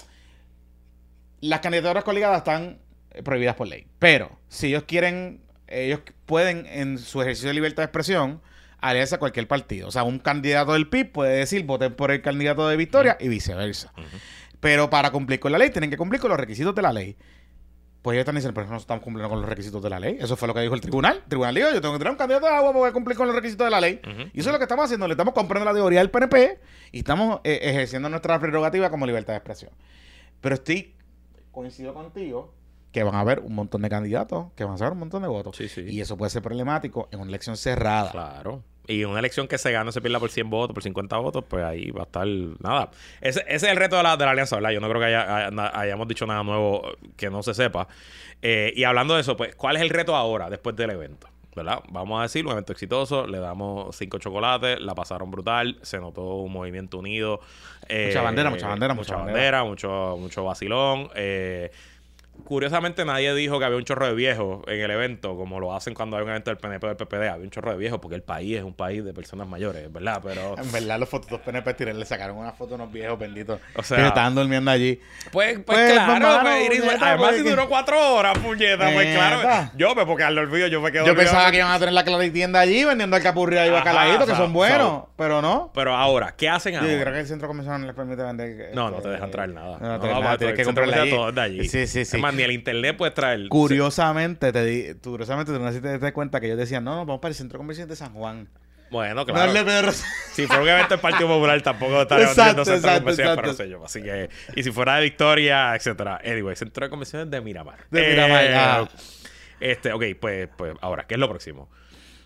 [1.39, 2.79] las candidaturas coligadas están
[3.11, 3.85] eh, prohibidas por ley.
[3.99, 8.41] Pero si ellos quieren, ellos pueden en su ejercicio de libertad de expresión
[8.89, 9.87] aliarse a cualquier partido.
[9.87, 13.27] O sea, un candidato del PIB puede decir voten por el candidato de Victoria y
[13.27, 13.93] viceversa.
[14.59, 17.17] Pero para cumplir con la ley tienen que cumplir con los requisitos de la ley.
[18.01, 20.17] Pues ellos están diciendo, pero no estamos cumpliendo con los requisitos de la ley.
[20.19, 21.17] Eso fue lo que dijo el tribunal.
[21.23, 23.25] El tribunal dijo, yo tengo que tener un candidato de agua para poder cumplir con
[23.25, 23.99] los requisitos de la ley.
[24.31, 25.07] Y eso es lo que estamos haciendo.
[25.07, 26.59] Le estamos comprando la teoría del PNP
[26.91, 29.71] y estamos eh, ejerciendo nuestra prerrogativa como libertad de expresión.
[30.39, 30.93] Pero estoy,
[31.51, 32.53] coincido contigo,
[32.91, 35.27] que van a haber un montón de candidatos, que van a ser un montón de
[35.27, 35.57] votos.
[35.57, 35.81] Sí, sí.
[35.89, 38.11] Y eso puede ser problemático en una elección cerrada.
[38.11, 38.63] Claro.
[38.87, 41.63] Y una elección que se gana, se pierda por 100 votos, por 50 votos, pues
[41.63, 42.91] ahí va a estar nada.
[43.21, 44.71] Ese, ese es el reto de la, de la alianza, ¿verdad?
[44.71, 46.83] Yo no creo que haya- haya- hayamos dicho nada nuevo
[47.17, 47.87] que no se sepa.
[48.41, 51.27] Eh, y hablando de eso, pues, ¿cuál es el reto ahora, después del evento?
[51.55, 51.79] ¿Verdad?
[51.89, 56.21] Vamos a decir, un evento exitoso, le damos cinco chocolates, la pasaron brutal, se notó
[56.35, 57.39] un movimiento unido.
[57.87, 61.09] eh, Mucha bandera, mucha bandera, mucha mucha bandera, mucho, mucho vacilón.
[61.15, 61.71] eh,
[62.43, 65.93] curiosamente nadie dijo que había un chorro de viejos en el evento, como lo hacen
[65.93, 67.29] cuando hay un evento del PNP o del PPD.
[67.29, 70.21] Había un chorro de viejos porque el país es un país de personas mayores, ¿verdad?
[70.23, 73.83] Pero, En verdad, los fotos PNP le sacaron una foto a unos viejos benditos O
[73.83, 74.99] sea- que estaban durmiendo allí.
[75.31, 79.69] pues, pues, Pues, claro, pues, Iris, puñeta, además si duró cuatro horas, puñeta, pues claro.
[79.75, 82.03] Yo, pues, porque al olvido yo me quedo Yo pensaba que iban a tener la
[82.03, 85.71] claritienda allí vendiendo alcapurria y Ajá, bacalaíto, que o sea, son buenos, pero no.
[85.73, 87.01] Pero ahora, ¿qué hacen Yo ahora?
[87.01, 88.71] creo que el centro comercial no les permite vender.
[88.73, 89.77] No, no este, te dejan traer nada.
[89.79, 91.67] No, no, No, nada, tienes que el comprarle todo de allí.
[91.67, 92.17] Sí, sí, sí.
[92.25, 93.47] Más, ni el internet puedes traer.
[93.47, 96.95] Curiosamente, te di, curiosamente, tú no sé si te das cuenta que ellos decían, no,
[96.95, 98.49] no, vamos para el centro comercial de San Juan.
[98.91, 99.39] Bueno, claro.
[99.39, 103.35] Darle Pedro Si fuera un evento del Partido Popular, tampoco estaría Exacto, centro de convenciones,
[103.35, 103.83] pero no sé yo.
[103.83, 106.21] Así que, y si fuera de Victoria, etcétera.
[106.23, 107.79] Anyway, centro de convenciones de Miramar.
[107.89, 108.89] De Miramar, ajá.
[109.59, 111.69] Este, ok, pues, pues ahora, ¿qué es lo próximo?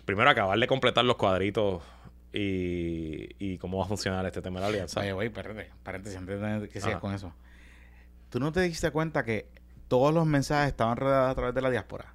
[0.04, 1.82] Primero, acabar de completar los cuadritos
[2.32, 5.00] y, y cómo va a funcionar este tema de la alianza.
[5.00, 7.32] Oye, güey, espérate, paréntesis, antes de que sigas con eso.
[8.28, 9.48] ¿Tú no te diste cuenta que
[9.90, 12.14] todos los mensajes estaban redactados a través de la diáspora?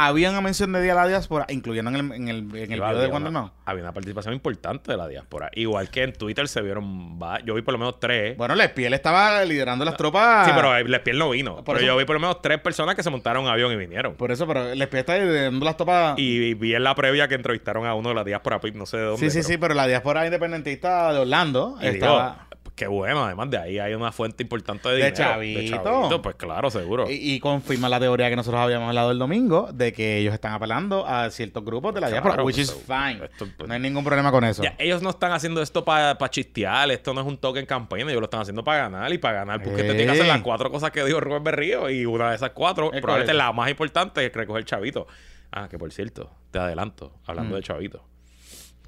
[0.00, 2.80] Había una mención de día a la diáspora, incluyendo en el, en el, en el
[2.80, 3.50] video de una, Man.
[3.64, 5.50] había una participación importante de la diáspora.
[5.54, 8.36] Igual que en Twitter se vieron, yo vi por lo menos tres.
[8.36, 10.46] Bueno, Lespiel estaba liderando las tropas.
[10.46, 11.56] sí, pero Lespiel no vino.
[11.56, 13.52] Por pero eso- yo vi por lo menos tres personas que se montaron a un
[13.54, 14.14] avión y vinieron.
[14.14, 16.14] Por eso, pero Lespiel está liderando las tropas.
[16.16, 18.98] Y vi en la previa que entrevistaron a uno de la diáspora, PIP, no sé
[18.98, 19.18] de dónde.
[19.18, 22.30] sí, sí, pero- sí, pero la diáspora independentista de Orlando Y estaba.
[22.34, 22.47] digo,
[22.78, 25.16] qué bueno, además de ahí hay una fuente importante de De dinero.
[25.16, 26.22] chavito.
[26.22, 27.10] Pues claro, seguro.
[27.10, 30.52] Y, y confirma la teoría que nosotros habíamos hablado el domingo de que ellos están
[30.52, 33.24] apelando a ciertos grupos de la Claro, diáspora, which pues, is fine.
[33.24, 34.62] esto, pues, no hay ningún problema con eso.
[34.62, 38.04] Ya, ellos no están haciendo esto para chistear, esto no es un toque en campaña,
[38.04, 40.40] ellos lo están haciendo para ganar y para ganar, porque te tiene que hacer las
[40.42, 43.46] cuatro cosas que dijo Rubén Berrío y una de esas cuatro, Es probablemente correcto.
[43.46, 45.06] la más importante es recoger chavito.
[45.50, 47.56] Ah, que por cierto, te adelanto, hablando Mm.
[47.58, 48.04] de chavito.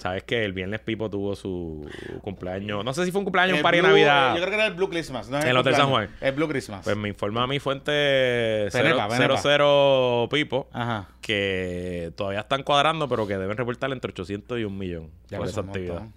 [0.01, 1.87] Sabes que el viernes Pipo tuvo su
[2.23, 4.31] cumpleaños, no sé si fue un cumpleaños un El party de Navidad.
[4.35, 5.29] Yo creo que era el Blue Christmas.
[5.29, 6.15] No En el Hotel San cumpleaños.
[6.23, 6.81] El Blue Christmas.
[6.85, 9.37] Pues me informa a mi fuente Penepa, Penepa.
[9.37, 11.09] 00 Pipo Ajá.
[11.21, 15.47] que todavía están cuadrando, pero que deben reportar entre 800 y un millón Ya por
[15.47, 15.83] ves, esa montón.
[15.83, 16.09] actividad.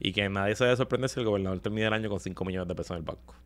[0.00, 2.66] Y que nadie se debe sorprender si el gobernador termina el año con 5 millones
[2.66, 3.36] de pesos en el banco.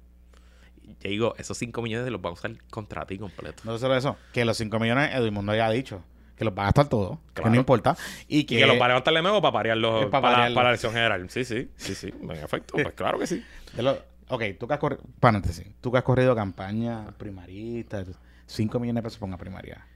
[1.02, 3.62] Yo digo, esos 5 millones los va a usar contra ti completo.
[3.64, 6.02] No solo eso, que los 5 millones Edmundo ya ha dicho
[6.36, 7.50] que los va a gastar todo, que Claro.
[7.50, 7.96] no importa.
[8.28, 10.54] Y Y que, que los va a levantar de nuevo para parearlos para para, parearlos.
[10.54, 11.30] para la elección general.
[11.30, 12.12] Sí, sí, sí, sí.
[12.22, 13.42] En efecto, pues claro que sí.
[13.78, 18.04] lo- ok, tú que has corrido, paréntesis, tú que has corrido campaña primarista,
[18.46, 19.86] 5 millones de pesos una primaria.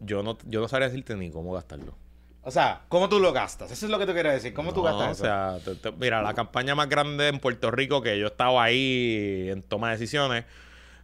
[0.00, 1.94] Yo no, yo no sabría decirte ni cómo gastarlo.
[2.42, 3.70] O sea, ¿cómo tú lo gastas?
[3.70, 4.54] Eso es lo que tú quieres decir.
[4.54, 8.00] ¿Cómo tú gastas O sea, te- te- mira, la campaña más grande en Puerto Rico
[8.00, 10.44] que yo estaba ahí en toma de decisiones,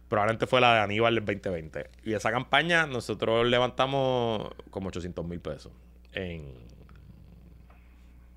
[0.09, 1.89] probablemente fue la de Aníbal del 2020.
[2.03, 5.71] Y esa campaña nosotros levantamos como 800 mil pesos
[6.13, 6.53] en,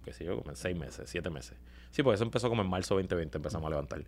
[0.04, 1.56] qué sé yo, como en seis meses, siete meses.
[1.90, 4.04] Sí, porque eso empezó como en marzo 2020, empezamos a levantar.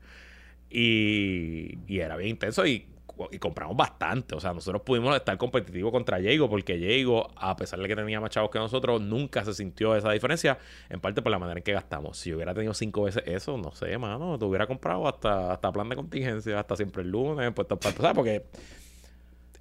[0.71, 2.87] Y, y era bien intenso y,
[3.31, 4.35] y compramos bastante.
[4.35, 8.21] O sea, nosotros pudimos estar competitivos contra Diego porque Diego, a pesar de que tenía
[8.21, 10.59] más chavos que nosotros, nunca se sintió esa diferencia,
[10.89, 12.17] en parte por la manera en que gastamos.
[12.19, 15.89] Si hubiera tenido cinco veces eso, no sé, mano, te hubiera comprado hasta, hasta plan
[15.89, 18.45] de contingencia, hasta siempre el lunes, para empezar, porque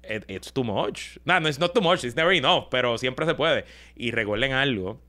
[0.08, 1.18] it- it's too much.
[1.24, 3.64] No, no, it's not too much, it's never enough, pero siempre se puede.
[3.96, 5.00] Y recuerden algo,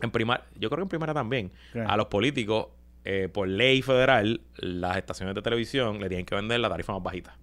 [0.00, 1.52] en primar, yo creo que en primera también,
[1.86, 2.68] a los políticos,
[3.04, 7.02] eh, por ley federal, las estaciones de televisión le tienen que vender la tarifa más
[7.02, 7.36] bajita.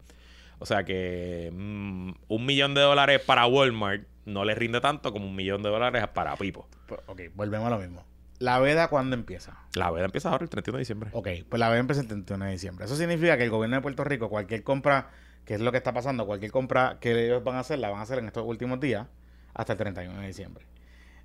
[0.60, 5.26] O sea que mm, un millón de dólares para Walmart no les rinde tanto como
[5.26, 6.68] un millón de dólares para Pipo.
[6.88, 8.06] Pues, ok, volvemos a lo mismo.
[8.40, 9.58] ¿La veda cuándo empieza?
[9.76, 11.10] La veda empieza ahora el 31 de diciembre.
[11.14, 12.86] Ok, pues la veda empieza el 31 de diciembre.
[12.86, 15.10] Eso significa que el gobierno de Puerto Rico, cualquier compra,
[15.44, 18.00] que es lo que está pasando, cualquier compra que ellos van a hacer, la van
[18.00, 19.08] a hacer en estos últimos días
[19.54, 20.66] hasta el 31 de diciembre.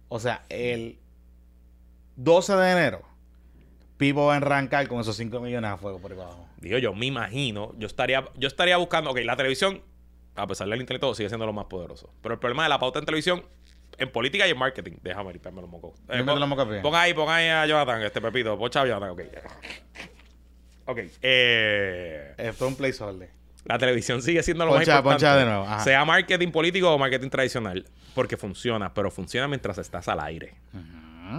[0.09, 0.99] O sea, el
[2.17, 3.03] 12 de enero,
[3.97, 6.49] Pipo va a arrancar con esos 5 millones a fuego por ahí abajo.
[6.59, 9.83] Digo, yo me imagino, yo estaría, yo estaría buscando, ok, la televisión,
[10.35, 12.11] a pesar del internet, todo sigue siendo lo más poderoso.
[12.23, 13.45] Pero el problema de la pauta en televisión,
[13.99, 15.93] en política y en marketing, déjame limpiarme los mocos.
[16.09, 19.11] Eh, pon, los mocos pon ahí, pon ahí a Jonathan, este Pepito, pon a Jonathan,
[19.11, 19.21] ok.
[20.87, 23.31] Ok, eh, Esto es un placeholder.
[23.65, 25.39] la televisión sigue siendo lo Poncha- más importante.
[25.39, 25.81] de nuevo, ajá.
[25.85, 30.55] Sea marketing político o marketing tradicional, porque funciona, pero funciona mientras estás al aire.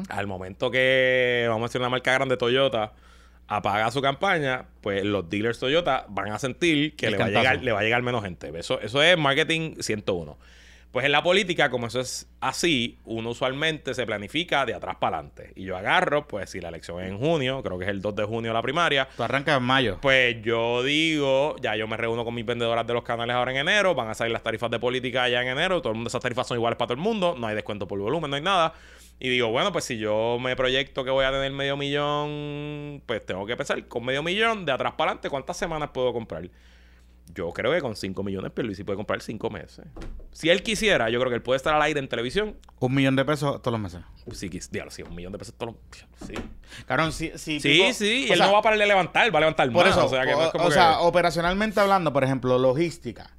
[0.10, 2.94] Al momento que, vamos a decir, una marca grande Toyota
[3.48, 7.28] apaga su campaña, pues los dealers Toyota van a sentir que El le va, a
[7.28, 7.44] cantazo.
[7.44, 8.52] llegar, le va a llegar menos gente.
[8.58, 10.38] Eso, eso es marketing 101.
[10.92, 15.18] Pues en la política, como eso es así, uno usualmente se planifica de atrás para
[15.18, 15.52] adelante.
[15.56, 18.16] Y yo agarro, pues si la elección es en junio, creo que es el 2
[18.16, 19.98] de junio la primaria, Tú arrancas en mayo.
[20.02, 23.58] pues yo digo, ya yo me reúno con mis vendedoras de los canales ahora en
[23.58, 26.22] enero, van a salir las tarifas de política ya en enero, todo el mundo, esas
[26.22, 28.74] tarifas son iguales para todo el mundo, no hay descuento por volumen, no hay nada.
[29.20, 33.26] Y digo, bueno, pues si yo me proyecto que voy a tener medio millón, pues
[33.26, 36.50] tengo que pensar con medio millón de atrás para adelante, ¿cuántas semanas puedo comprar?
[37.34, 39.86] Yo creo que con 5 millones Pierluisi puede comprar 5 meses.
[40.32, 42.56] Si él quisiera, yo creo que él puede estar al aire en televisión.
[42.80, 44.02] Un millón de pesos todos los meses.
[44.34, 46.28] Sí, quis- diablo, sí, un millón de pesos todos los...
[46.28, 46.36] Sí,
[46.86, 47.60] Cabrón, sí, sí.
[47.60, 49.86] sí, sí, y él sea, no va a parar de levantar, va a levantar Por
[49.86, 49.96] más.
[49.98, 52.60] eso, o sea, que no es o, como o que- sea, operacionalmente hablando, por ejemplo,
[52.60, 53.32] logística.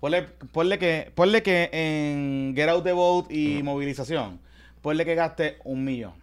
[0.00, 0.22] Ponle,
[0.52, 4.40] ponle que, ponle que en Get Out the Boat y movilización,
[4.88, 6.14] ponle que gaste un millón.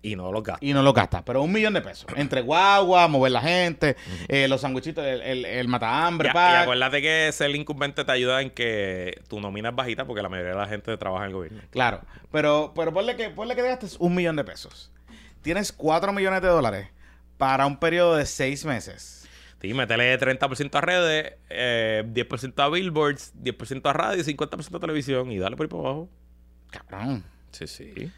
[0.00, 0.64] Y no los gasta.
[0.64, 2.06] Y no lo gasta, pero un millón de pesos.
[2.16, 3.96] Entre guagua, mover la gente,
[4.28, 8.48] eh, los sanguichitos, el, el, el matahambre, y acuérdate que ser incumbente te ayuda en
[8.48, 11.60] que tu nómina es bajita porque la mayoría de la gente trabaja en el gobierno.
[11.68, 12.00] Claro,
[12.32, 14.90] pero, pero ponle que, ponle que gastes un millón de pesos.
[15.42, 16.88] Tienes cuatro millones de dólares
[17.36, 19.28] para un periodo de seis meses.
[19.60, 24.80] Sí, métele 30% a redes, eh, 10% a billboards, 10% a radio y 50% a
[24.80, 26.08] televisión y dale por ahí para abajo.
[26.70, 27.33] Cabrón.
[27.54, 28.12] Sí, sí.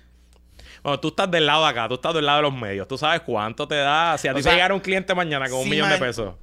[0.83, 2.89] Bueno, tú estás del lado de acá, tú estás del lado de los medios.
[2.89, 4.17] Tú sabes cuánto te da.
[4.19, 6.35] Si a ti te llegara un cliente mañana con un si millón de pesos.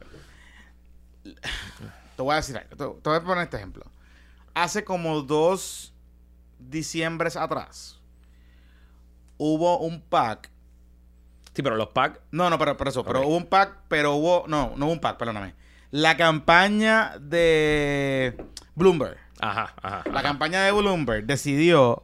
[1.23, 2.69] Te voy a decir algo.
[2.69, 3.85] Te, te voy a poner este ejemplo.
[4.53, 5.93] Hace como dos
[6.59, 7.99] diciembres atrás
[9.37, 10.49] hubo un pack.
[11.53, 12.19] Sí, pero los packs.
[12.31, 13.03] No, no, pero, pero eso.
[13.03, 14.45] Pero hubo un pack, pero hubo.
[14.47, 15.53] No, no hubo un pack, perdóname.
[15.91, 18.35] La campaña de
[18.75, 19.17] Bloomberg.
[19.39, 20.03] Ajá, ajá.
[20.11, 22.03] La campaña de Bloomberg decidió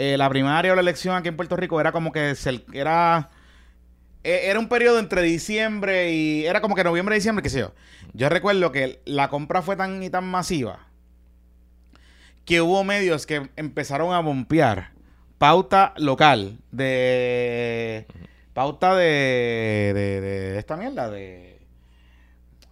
[0.00, 3.28] eh, la primaria o la elección aquí en Puerto Rico era como que se- era
[4.24, 7.72] eh, era un periodo entre diciembre y era como que noviembre diciembre qué sé yo.
[8.12, 10.86] Yo recuerdo que la compra fue tan y tan masiva
[12.44, 14.90] que hubo medios que empezaron a bompear
[15.38, 18.06] pauta local de
[18.52, 21.58] pauta de, de, de esta mierda de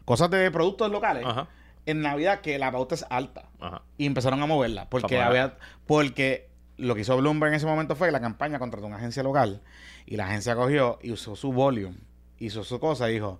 [0.04, 1.46] cosas de productos locales Ajá,
[1.86, 3.82] en Navidad que la pauta es alta ajá.
[3.96, 5.56] y empezaron a moverla porque había
[5.86, 6.47] porque
[6.78, 9.62] lo que hizo Bloomberg en ese momento fue la campaña contrató una agencia local
[10.06, 11.96] y la agencia cogió y usó su volume
[12.38, 13.38] hizo su cosa y dijo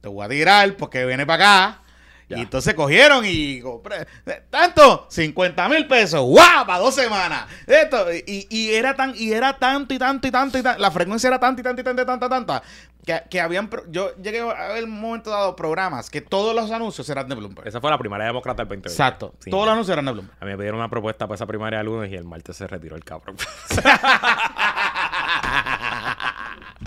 [0.00, 1.82] te voy a tirar porque viene para acá
[2.28, 2.38] Ya.
[2.38, 4.04] y entonces cogieron y compré
[4.50, 6.66] tanto 50 mil pesos ¡guau!
[6.66, 10.58] para dos semanas esto y, y era tan y era tanto y tanto y tanto
[10.58, 12.62] y tanto la frecuencia era tanta y tanta y tanta y tanta tanta
[13.04, 16.72] que, que habían pro- yo llegué a ver un momento dado programas que todos los
[16.72, 18.88] anuncios eran de Bloomberg Esa fue la primaria demócrata del 2020.
[18.90, 19.48] exacto Sí.
[19.50, 21.78] todos los anuncios eran de Bloomberg A mí me pidieron una propuesta para esa primaria
[21.78, 23.36] el lunes y el martes se retiró el cabrón.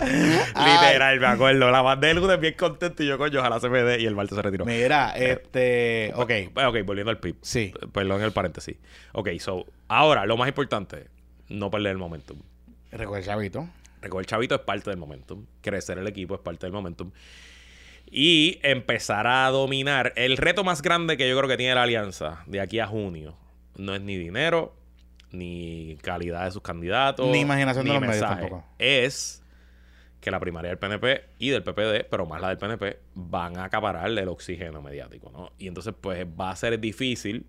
[0.00, 1.70] Literal, me acuerdo.
[1.70, 4.00] La mandé el lunes bien contento y yo, coño, ojalá se me dé.
[4.00, 4.64] Y el martes se retiró.
[4.64, 6.12] Mira, este.
[6.14, 6.32] Ok.
[6.54, 7.36] Bueno, Ok, volviendo al PIB.
[7.42, 7.72] Sí.
[7.92, 8.76] Perdón el paréntesis.
[9.12, 11.08] Ok, so, ahora, lo más importante,
[11.48, 12.38] no perder el momentum.
[12.92, 13.68] Recuerda, chavito.
[14.02, 15.44] Recoger chavito es parte del momentum.
[15.60, 17.10] Crecer el equipo es parte del momentum.
[18.10, 20.12] Y empezar a dominar.
[20.16, 23.36] El reto más grande que yo creo que tiene la alianza de aquí a junio
[23.76, 24.74] no es ni dinero,
[25.32, 28.64] ni calidad de sus candidatos, Ni imaginación de los medios tampoco.
[28.78, 29.39] Es
[30.20, 33.64] que la primaria del PNP y del PPD, pero más la del PNP, van a
[33.64, 35.52] acaparar el oxígeno mediático, ¿no?
[35.58, 37.46] Y entonces, pues, va a ser difícil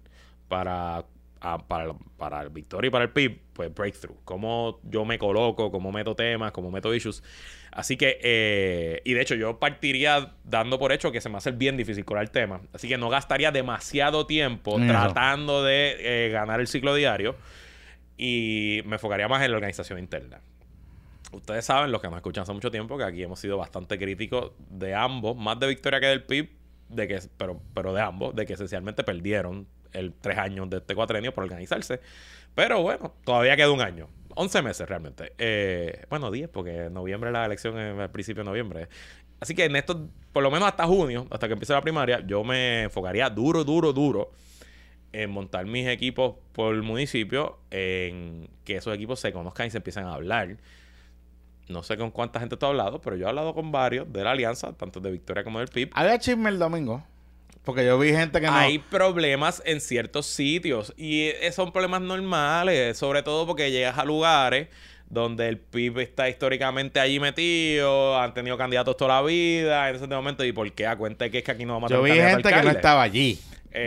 [0.48, 1.06] para,
[1.42, 4.18] a- para, para el Victoria y para el PIB, pues, breakthrough.
[4.24, 7.22] Cómo yo me coloco, cómo meto temas, cómo meto issues.
[7.72, 11.52] Así que, eh, y de hecho, yo partiría dando por hecho que se me hace
[11.52, 12.62] bien difícil colar temas.
[12.74, 17.36] Así que no gastaría demasiado tiempo tratando de eh, ganar el ciclo diario
[18.18, 20.40] y me enfocaría más en la organización interna.
[21.32, 24.52] Ustedes saben, los que nos escuchan hace mucho tiempo, que aquí hemos sido bastante críticos
[24.70, 26.50] de ambos, más de Victoria que del PIB,
[26.90, 30.96] de que, pero, pero de ambos, de que esencialmente perdieron el tres años de este
[30.96, 32.02] cuatrenio por organizarse.
[32.56, 34.08] Pero bueno, todavía queda un año.
[34.36, 35.34] 11 meses realmente.
[35.38, 38.88] Eh, bueno, 10, porque en noviembre la elección es al principio de noviembre.
[39.40, 42.44] Así que en esto, por lo menos hasta junio, hasta que empiece la primaria, yo
[42.44, 44.32] me enfocaría duro, duro, duro
[45.14, 49.78] en montar mis equipos por el municipio, en que esos equipos se conozcan y se
[49.78, 50.58] empiezan a hablar.
[51.72, 54.24] No sé con cuánta gente tú has hablado, pero yo he hablado con varios de
[54.24, 55.90] la alianza, tanto de Victoria como del PIB.
[55.94, 57.04] Había chisme el domingo.
[57.64, 58.54] Porque yo vi gente que no.
[58.54, 64.04] Hay problemas en ciertos sitios y eh, son problemas normales, sobre todo porque llegas a
[64.06, 64.68] lugares
[65.08, 70.08] donde el PIB está históricamente allí metido, han tenido candidatos toda la vida, en ese
[70.08, 70.88] momento, ¿y por qué?
[70.88, 72.70] A cuenta de que es que aquí no vamos a yo vi gente que no
[72.72, 73.38] estaba allí.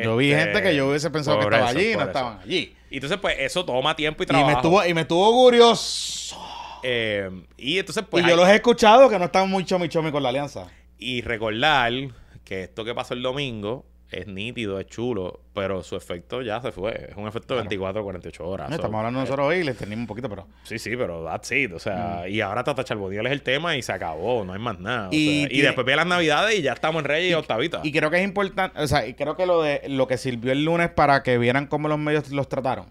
[0.04, 2.06] yo vi Este, gente que yo hubiese pensado que estaba eso, allí y no eso.
[2.08, 2.76] estaban allí.
[2.90, 4.46] Y entonces, pues, eso toma tiempo y Y trabajo.
[4.48, 6.36] me, estuvo, y me estuvo curioso.
[6.86, 9.88] Eh, y entonces, pues, y yo hay- los he escuchado que no están muy chomi
[9.88, 10.68] chomi con la alianza.
[10.98, 11.92] Y recordar
[12.44, 16.70] que esto que pasó el domingo es nítido, es chulo, pero su efecto ya se
[16.70, 17.08] fue.
[17.10, 18.68] Es un efecto de 24 o 48 horas.
[18.70, 20.46] No, So, estamos hablando eh, nosotros hoy y le entendimos un poquito, pero.
[20.62, 21.72] Sí, sí, pero that's it.
[21.72, 21.80] O Mm.
[21.80, 25.08] sea, y ahora Tata Charboniel es el tema y se acabó, no hay más nada.
[25.08, 27.34] o Y sea, y tiene- después viene las navidades y ya estamos en Reyes y,
[27.34, 27.80] Octavita.
[27.82, 30.52] Y creo que es importante, o sea, y creo que lo de lo que sirvió
[30.52, 32.86] el lunes para que vieran cómo los medios los trataron,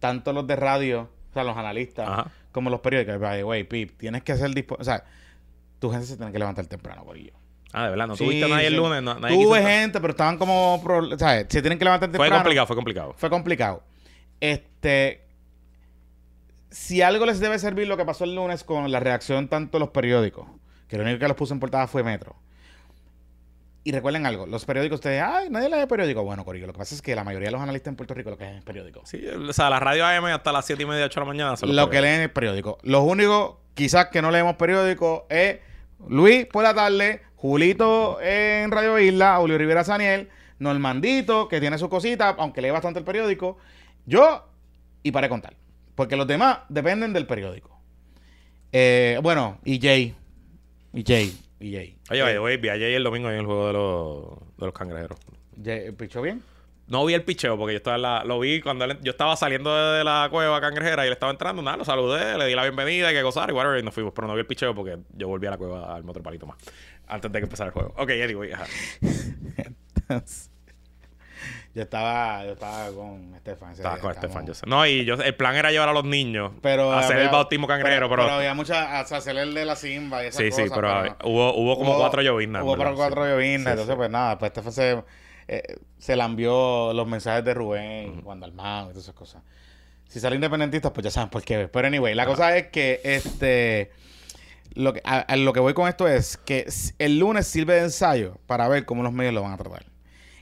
[0.00, 2.30] tanto los de radio, o sea, los analistas, Ajá.
[2.52, 3.18] Como los periódicos.
[3.18, 5.04] By the way, Pip, tienes que ser dispuesto, o sea,
[5.78, 7.32] tu gente se tiene que levantar temprano, por ello.
[7.72, 9.02] Ah, de verdad, no Sí, tuviste nadie el lunes.
[9.02, 10.80] No, nadie Tuve gente, pero estaban como...
[10.84, 11.46] pro- ¿Sabes?
[11.48, 12.36] Se tienen que levantar Fue temprano.
[12.36, 13.14] complicado, fue complicado.
[13.16, 13.82] Fue complicado.
[14.40, 15.24] Este...
[16.70, 19.80] Si algo les debe servir lo que pasó el lunes con la reacción tanto de
[19.80, 20.46] los periódicos,
[20.88, 22.34] que lo único que los puso en portada fue Metro.
[23.84, 26.22] Y recuerden algo, los periódicos, ustedes, ay, nadie lee periódico.
[26.22, 28.30] Bueno, Corillo, lo que pasa es que la mayoría de los analistas en Puerto Rico
[28.30, 29.02] lo que leen es periódico.
[29.04, 31.54] Sí, o sea, la radio AM hasta las 7 y media, 8 de la mañana.
[31.62, 32.20] Lo que leen.
[32.20, 32.78] es periódico.
[32.82, 35.58] Los únicos, quizás que no leemos periódico, es
[36.08, 40.28] Luis por la tarde, Julito en Radio Isla, Julio Rivera Saniel,
[40.60, 43.58] Normandito, que tiene su cosita, aunque lee bastante el periódico,
[44.06, 44.48] yo
[45.02, 45.56] y para contar.
[45.96, 47.80] Porque los demás dependen del periódico.
[48.70, 50.14] Eh, bueno, y Jay.
[50.92, 51.36] Y Jay.
[51.70, 51.96] Jay.
[52.10, 55.18] Oye, Eh, oye, vi ayer el domingo en el juego de los, de los cangrejeros.
[55.62, 56.42] Jay, ¿Pichó bien?
[56.88, 59.36] No vi el picheo porque yo estaba en la- lo vi cuando él- yo estaba
[59.36, 61.62] saliendo de la cueva cangrejera y él estaba entrando.
[61.62, 64.12] Nada, lo saludé, le di la bienvenida y que gozar y whatever, y nos fuimos.
[64.12, 66.58] Pero no vi el picheo porque yo volví a la cueva al otro palito más.
[67.06, 67.94] Antes de que empezara el juego.
[67.96, 68.66] Ok, anyway, ajá.
[71.74, 73.72] yo estaba, yo estaba con Estefan.
[73.72, 74.66] Estaba con Estefan, yo sé.
[74.66, 77.30] No, y yo, el plan era llevar a los niños Pero a hacer había- el
[77.30, 78.22] bautismo cangrejero, pero.
[78.24, 81.16] pero había mucha o hacer el de la Simba y esas sí, sí, cosas, pero,
[81.30, 82.62] hubo, hubo como Hubo- cuatro llovinas.
[82.62, 83.30] Hubo cuatro Sí.
[83.30, 83.96] llovinas, Sí, entonces sí.
[83.96, 85.02] pues nada, pues Estefan se,
[85.48, 85.62] eh,
[85.98, 89.42] se le envió los mensajes de Rubén, Juan Dalmau y todas esas cosas.
[90.08, 91.68] Si salen independentistas, pues ya saben por qué.
[91.68, 93.90] Pero anyway, la cosa es que este
[94.74, 96.66] lo que, a, a lo que voy con esto es que
[96.98, 99.84] el lunes sirve de ensayo para ver cómo los medios lo van a tratar.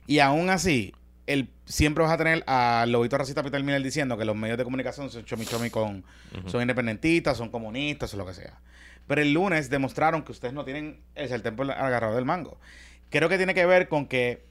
[0.06, 0.92] Y aún así,
[1.32, 4.64] el, siempre vas a tener a Lobito Racista Peter Miller diciendo que los medios de
[4.64, 6.04] comunicación son chomi chomi con
[6.46, 8.58] son independentistas, son comunistas o lo que sea.
[9.06, 12.58] Pero el lunes demostraron que ustedes no tienen el sartén por agarrado del mango.
[13.10, 14.44] Creo que tiene que ver con que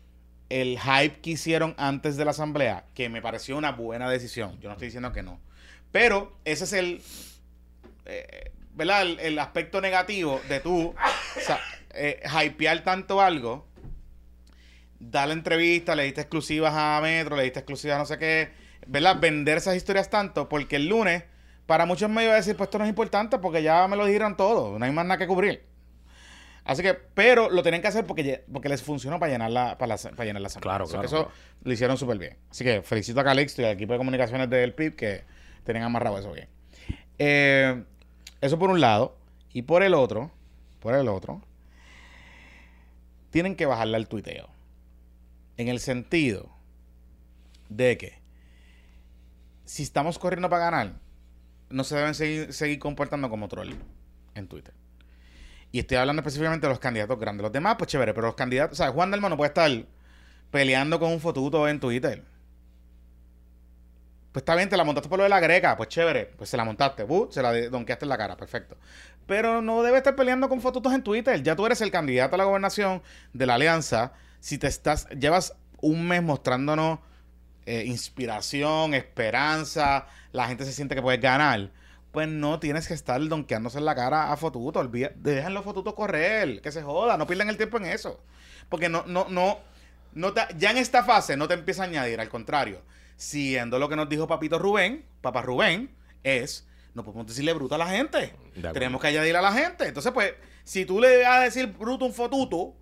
[0.49, 4.59] el hype que hicieron antes de la asamblea, que me pareció una buena decisión.
[4.61, 5.39] Yo no estoy diciendo que no.
[5.91, 7.01] Pero ese es el,
[8.05, 9.01] eh, ¿verdad?
[9.01, 10.95] El, el aspecto negativo de tú
[11.37, 11.59] o sea,
[11.91, 13.67] eh, hypear tanto algo,
[14.99, 18.49] darle entrevistas, le diste exclusivas a Metro, le diste exclusivas a no sé qué,
[18.87, 19.17] ¿verdad?
[19.19, 21.23] Vender esas historias tanto, porque el lunes,
[21.65, 24.77] para muchos medios decir, pues esto no es importante porque ya me lo dijeron todo,
[24.77, 25.63] no hay más nada que cubrir.
[26.65, 29.95] Así que, pero lo tienen que hacer porque, porque les funcionó para llenar la, para,
[29.95, 30.69] la- para llenar la asamblea.
[30.71, 31.31] Claro, Eso- claro, Eso claro.
[31.63, 32.37] lo hicieron súper bien.
[32.51, 35.23] Así que felicito a Calixto y al equipo de comunicaciones del PIB que
[35.63, 36.47] tienen amarrado eso bien.
[37.17, 37.83] Eh,
[38.41, 39.15] eso por un lado.
[39.51, 40.29] Y por el otro,
[40.79, 41.41] por el otro,
[43.31, 44.47] tienen que bajarle al tuiteo.
[45.59, 46.49] En el sentido
[47.67, 48.21] de que
[49.65, 50.93] si estamos corriendo para ganar,
[51.69, 53.73] no se deben seguir, seguir comportando como troll
[54.35, 54.73] en Twitter.
[55.73, 57.43] Y estoy hablando específicamente de los candidatos grandes.
[57.43, 59.69] Los demás, pues chévere, pero los candidatos, o sea, Juan Dalmau no puede estar
[60.49, 62.23] peleando con un fotuto en Twitter.
[64.31, 66.55] Pues está bien, te la montaste por lo de la greca, pues chévere, pues se
[66.55, 68.77] la montaste, uh, se la donkeaste en la cara, perfecto.
[69.27, 71.43] Pero no debe estar peleando con fotutos en Twitter.
[71.43, 73.01] Ya tú eres el candidato a la gobernación
[73.33, 74.13] de la alianza.
[74.39, 76.99] Si te estás, llevas un mes mostrándonos
[77.65, 81.71] eh, inspiración, esperanza, la gente se siente que puedes ganar,
[82.11, 84.81] pues no tienes que estar donkeándose en la cara a fotutos.
[84.81, 88.23] Olvida, dejan los fotutos correr, que se joda, no pierdan el tiempo en eso.
[88.69, 89.59] Porque no, no, no,
[90.13, 92.81] no te- ya en esta fase no te empieza a añadir, al contrario.
[93.15, 95.91] Siguiendo lo que nos dijo Papito Rubén, Papá Rubén,
[96.23, 98.33] es, no podemos decirle bruto a la gente.
[98.73, 99.87] Tenemos que añadir a la gente.
[99.87, 100.33] Entonces, pues,
[100.63, 102.75] si tú le vas a decir bruto un fotuto,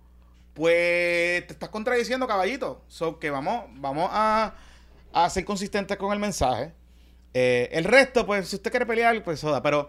[0.58, 2.82] pues te estás contradiciendo, caballito.
[2.88, 4.54] So que vamos, vamos a,
[5.30, 6.72] ser consistentes con el mensaje.
[7.32, 9.62] Eh, el resto, pues, si usted quiere pelear, pues soda.
[9.62, 9.88] Pero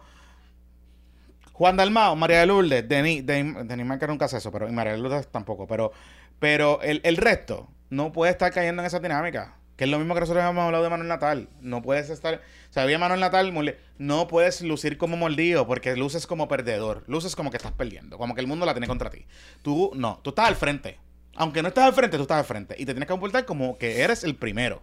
[1.53, 4.99] Juan Dalmao, María de Lourdes, Denis, Denis, Denis nunca hace eso, pero y María de
[4.99, 5.65] Lourdes tampoco.
[5.65, 5.91] Pero,
[6.37, 9.58] pero el, el resto no puede estar cayendo en esa dinámica.
[9.79, 11.47] Que es lo mismo que nosotros hemos hablado de Manuel Natal.
[11.61, 12.41] No puedes estar.
[12.69, 13.53] O sea, había Manuel Natal,
[13.97, 17.05] no puedes lucir como mordido porque luces como perdedor.
[17.07, 18.17] Luces como que estás perdiendo.
[18.17, 19.25] Como que el mundo la tiene contra ti.
[19.61, 20.99] Tú no, tú estás al frente.
[21.37, 22.75] Aunque no estás al frente, tú estás al frente.
[22.77, 24.81] Y te tienes que comportar como que eres el primero.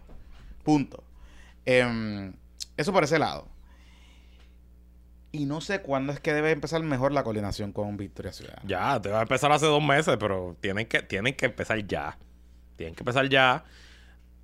[0.63, 1.03] Punto.
[1.63, 2.33] Em,
[2.75, 3.47] eso por ese lado.
[5.31, 8.63] Y no sé cuándo es que debe empezar mejor la coordinación con Victoria Ciudad.
[8.65, 12.17] Ya, te va a empezar hace dos meses, pero tienen que, tienen que empezar ya.
[12.77, 13.63] Tienen que empezar ya.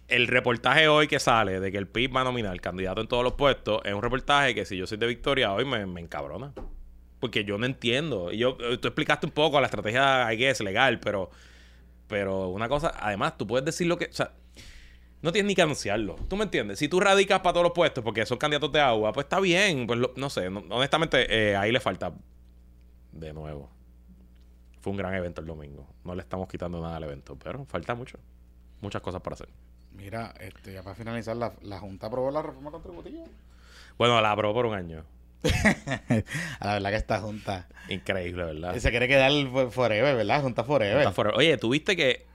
[0.07, 3.23] El reportaje hoy que sale de que el PIB va a nominar candidato en todos
[3.23, 6.53] los puestos es un reportaje que si yo soy de Victoria hoy me, encabrona.
[7.19, 8.31] Porque yo no entiendo.
[8.31, 11.29] Y yo, eh, tú explicaste un poco la estrategia, I guess, legal, pero,
[12.07, 14.05] pero una cosa, además, tú puedes decir lo que.
[14.05, 14.33] O sea,
[15.21, 16.17] no tienes ni que anunciarlo.
[16.27, 16.79] ¿Tú me entiendes?
[16.79, 19.87] Si tú radicas para todos los puestos porque son candidatos de agua, pues está bien.
[19.87, 22.13] Pues lo- no sé, honestamente, eh, ahí le falta.
[23.13, 23.71] De nuevo.
[24.81, 25.87] Fue un gran evento el domingo.
[26.03, 28.19] No le estamos quitando nada al evento, pero falta mucho.
[28.81, 29.47] Muchas cosas para hacer.
[29.95, 33.23] Mira, este, ya para finalizar, la, la Junta aprobó la reforma contributiva.
[33.97, 35.03] Bueno, la aprobó por un año.
[36.59, 38.77] a la verdad que esta junta Increíble, ¿verdad?
[38.77, 40.41] se quiere quedar for- forever, ¿verdad?
[40.41, 40.97] Junta forever.
[40.99, 41.31] Está fuera.
[41.35, 42.25] Oye, tuviste que.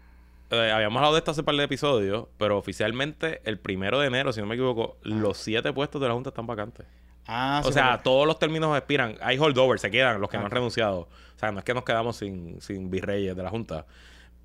[0.50, 4.08] eh, habíamos hablado de esto hace un par de episodios, pero oficialmente el primero de
[4.08, 6.86] enero, si no me equivoco, los siete puestos de la Junta están vacantes.
[7.26, 9.16] Ah, sí, o sea, todos los términos expiran.
[9.20, 10.46] Hay holdovers, se quedan los que no Ah.
[10.46, 11.00] han renunciado.
[11.00, 13.86] O sea, no es que nos quedamos sin, sin virreyes de la Junta.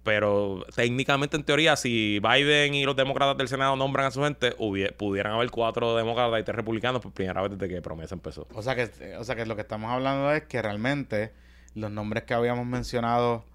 [0.04, 4.52] Pero técnicamente, en teoría, si Biden y los demócratas del Senado nombran a su gente,
[4.98, 8.46] pudieran haber cuatro demócratas y tres republicanos por primera vez desde que promesa empezó.
[8.54, 11.32] o sea que, o sea que lo que estamos hablando es que realmente
[11.76, 13.46] los nombres que habíamos mencionado,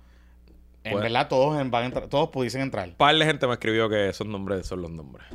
[0.85, 2.89] en Pues- verdad todos en- van a entrar- todos pudiesen entrar.
[2.89, 5.27] Un par de gente me escribió que esos nombres son los nombres.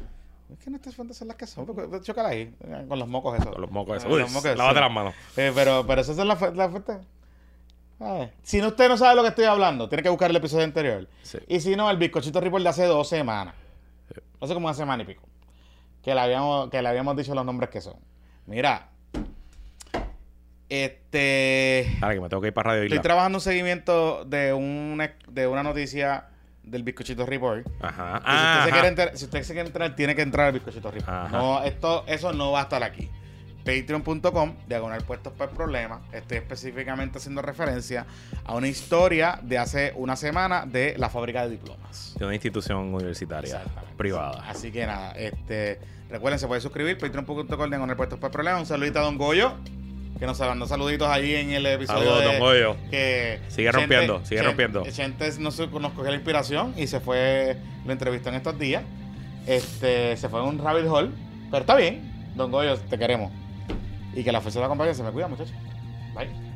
[0.51, 1.65] Es que nuestras fuentes son las que son.
[1.67, 3.51] porque- Chócala ahí, eh, con los mocos esos.
[3.51, 4.05] Con los mocos esos.
[4.05, 4.81] Con Uy, los mocos, lávate sí.
[4.81, 5.13] las manos.
[5.37, 6.97] Eh, pero, pero esas son las las fuentes.
[8.03, 10.65] Ay, Si no, usted no sabe lo que estoy hablando, tiene que buscar el episodio
[10.65, 11.07] anterior.
[11.21, 11.39] Sí.
[11.47, 13.55] Y si no, el bizcochito report de hace dos semanas.
[14.41, 15.23] Hace como una semana y pico.
[16.03, 17.95] Que le habíamos, que le habíamos dicho los nombres que son.
[18.45, 18.89] Mira.
[20.67, 21.97] Este.
[22.01, 25.47] Ahora que me tengo que ir para Radio Estoy trabajando un seguimiento de una, de
[25.47, 26.25] una noticia
[26.63, 27.65] del bizcochito report.
[27.81, 28.21] Ajá.
[28.25, 30.91] Si, usted se quiere enterar, si usted se quiere entrar, tiene que entrar al bizcochito
[30.91, 31.09] report.
[31.09, 31.37] Ajá.
[31.37, 33.09] No, esto, eso no va a estar aquí.
[33.63, 36.01] Patreon.com, diagonal puestos por problemas.
[36.11, 38.05] Estoy específicamente haciendo referencia
[38.43, 42.15] a una historia de hace una semana de la fábrica de diplomas.
[42.17, 43.61] De una institución universitaria
[43.97, 44.43] privada.
[44.47, 48.61] Así que nada, este, recuerden, se puede suscribir, patreon.com, diagonal puestos por problemas.
[48.61, 49.53] Un saludito a Don Goyo,
[50.19, 52.75] que nos mandó saluditos ahí en el episodio Saludos, Don Goyo.
[52.91, 54.83] que Sigue rompiendo, sigue rompiendo.
[54.91, 57.55] Chente nos, nos cogió la inspiración y se fue,
[57.85, 58.83] lo entrevistó en estos días.
[59.47, 61.11] Este, se fue en un rabbit hole,
[61.49, 62.11] pero está bien.
[62.35, 63.31] Don Goyo, te queremos.
[64.15, 65.55] Y que la fuerza de la compañía se me cuida, muchachos.
[66.15, 66.52] Bye.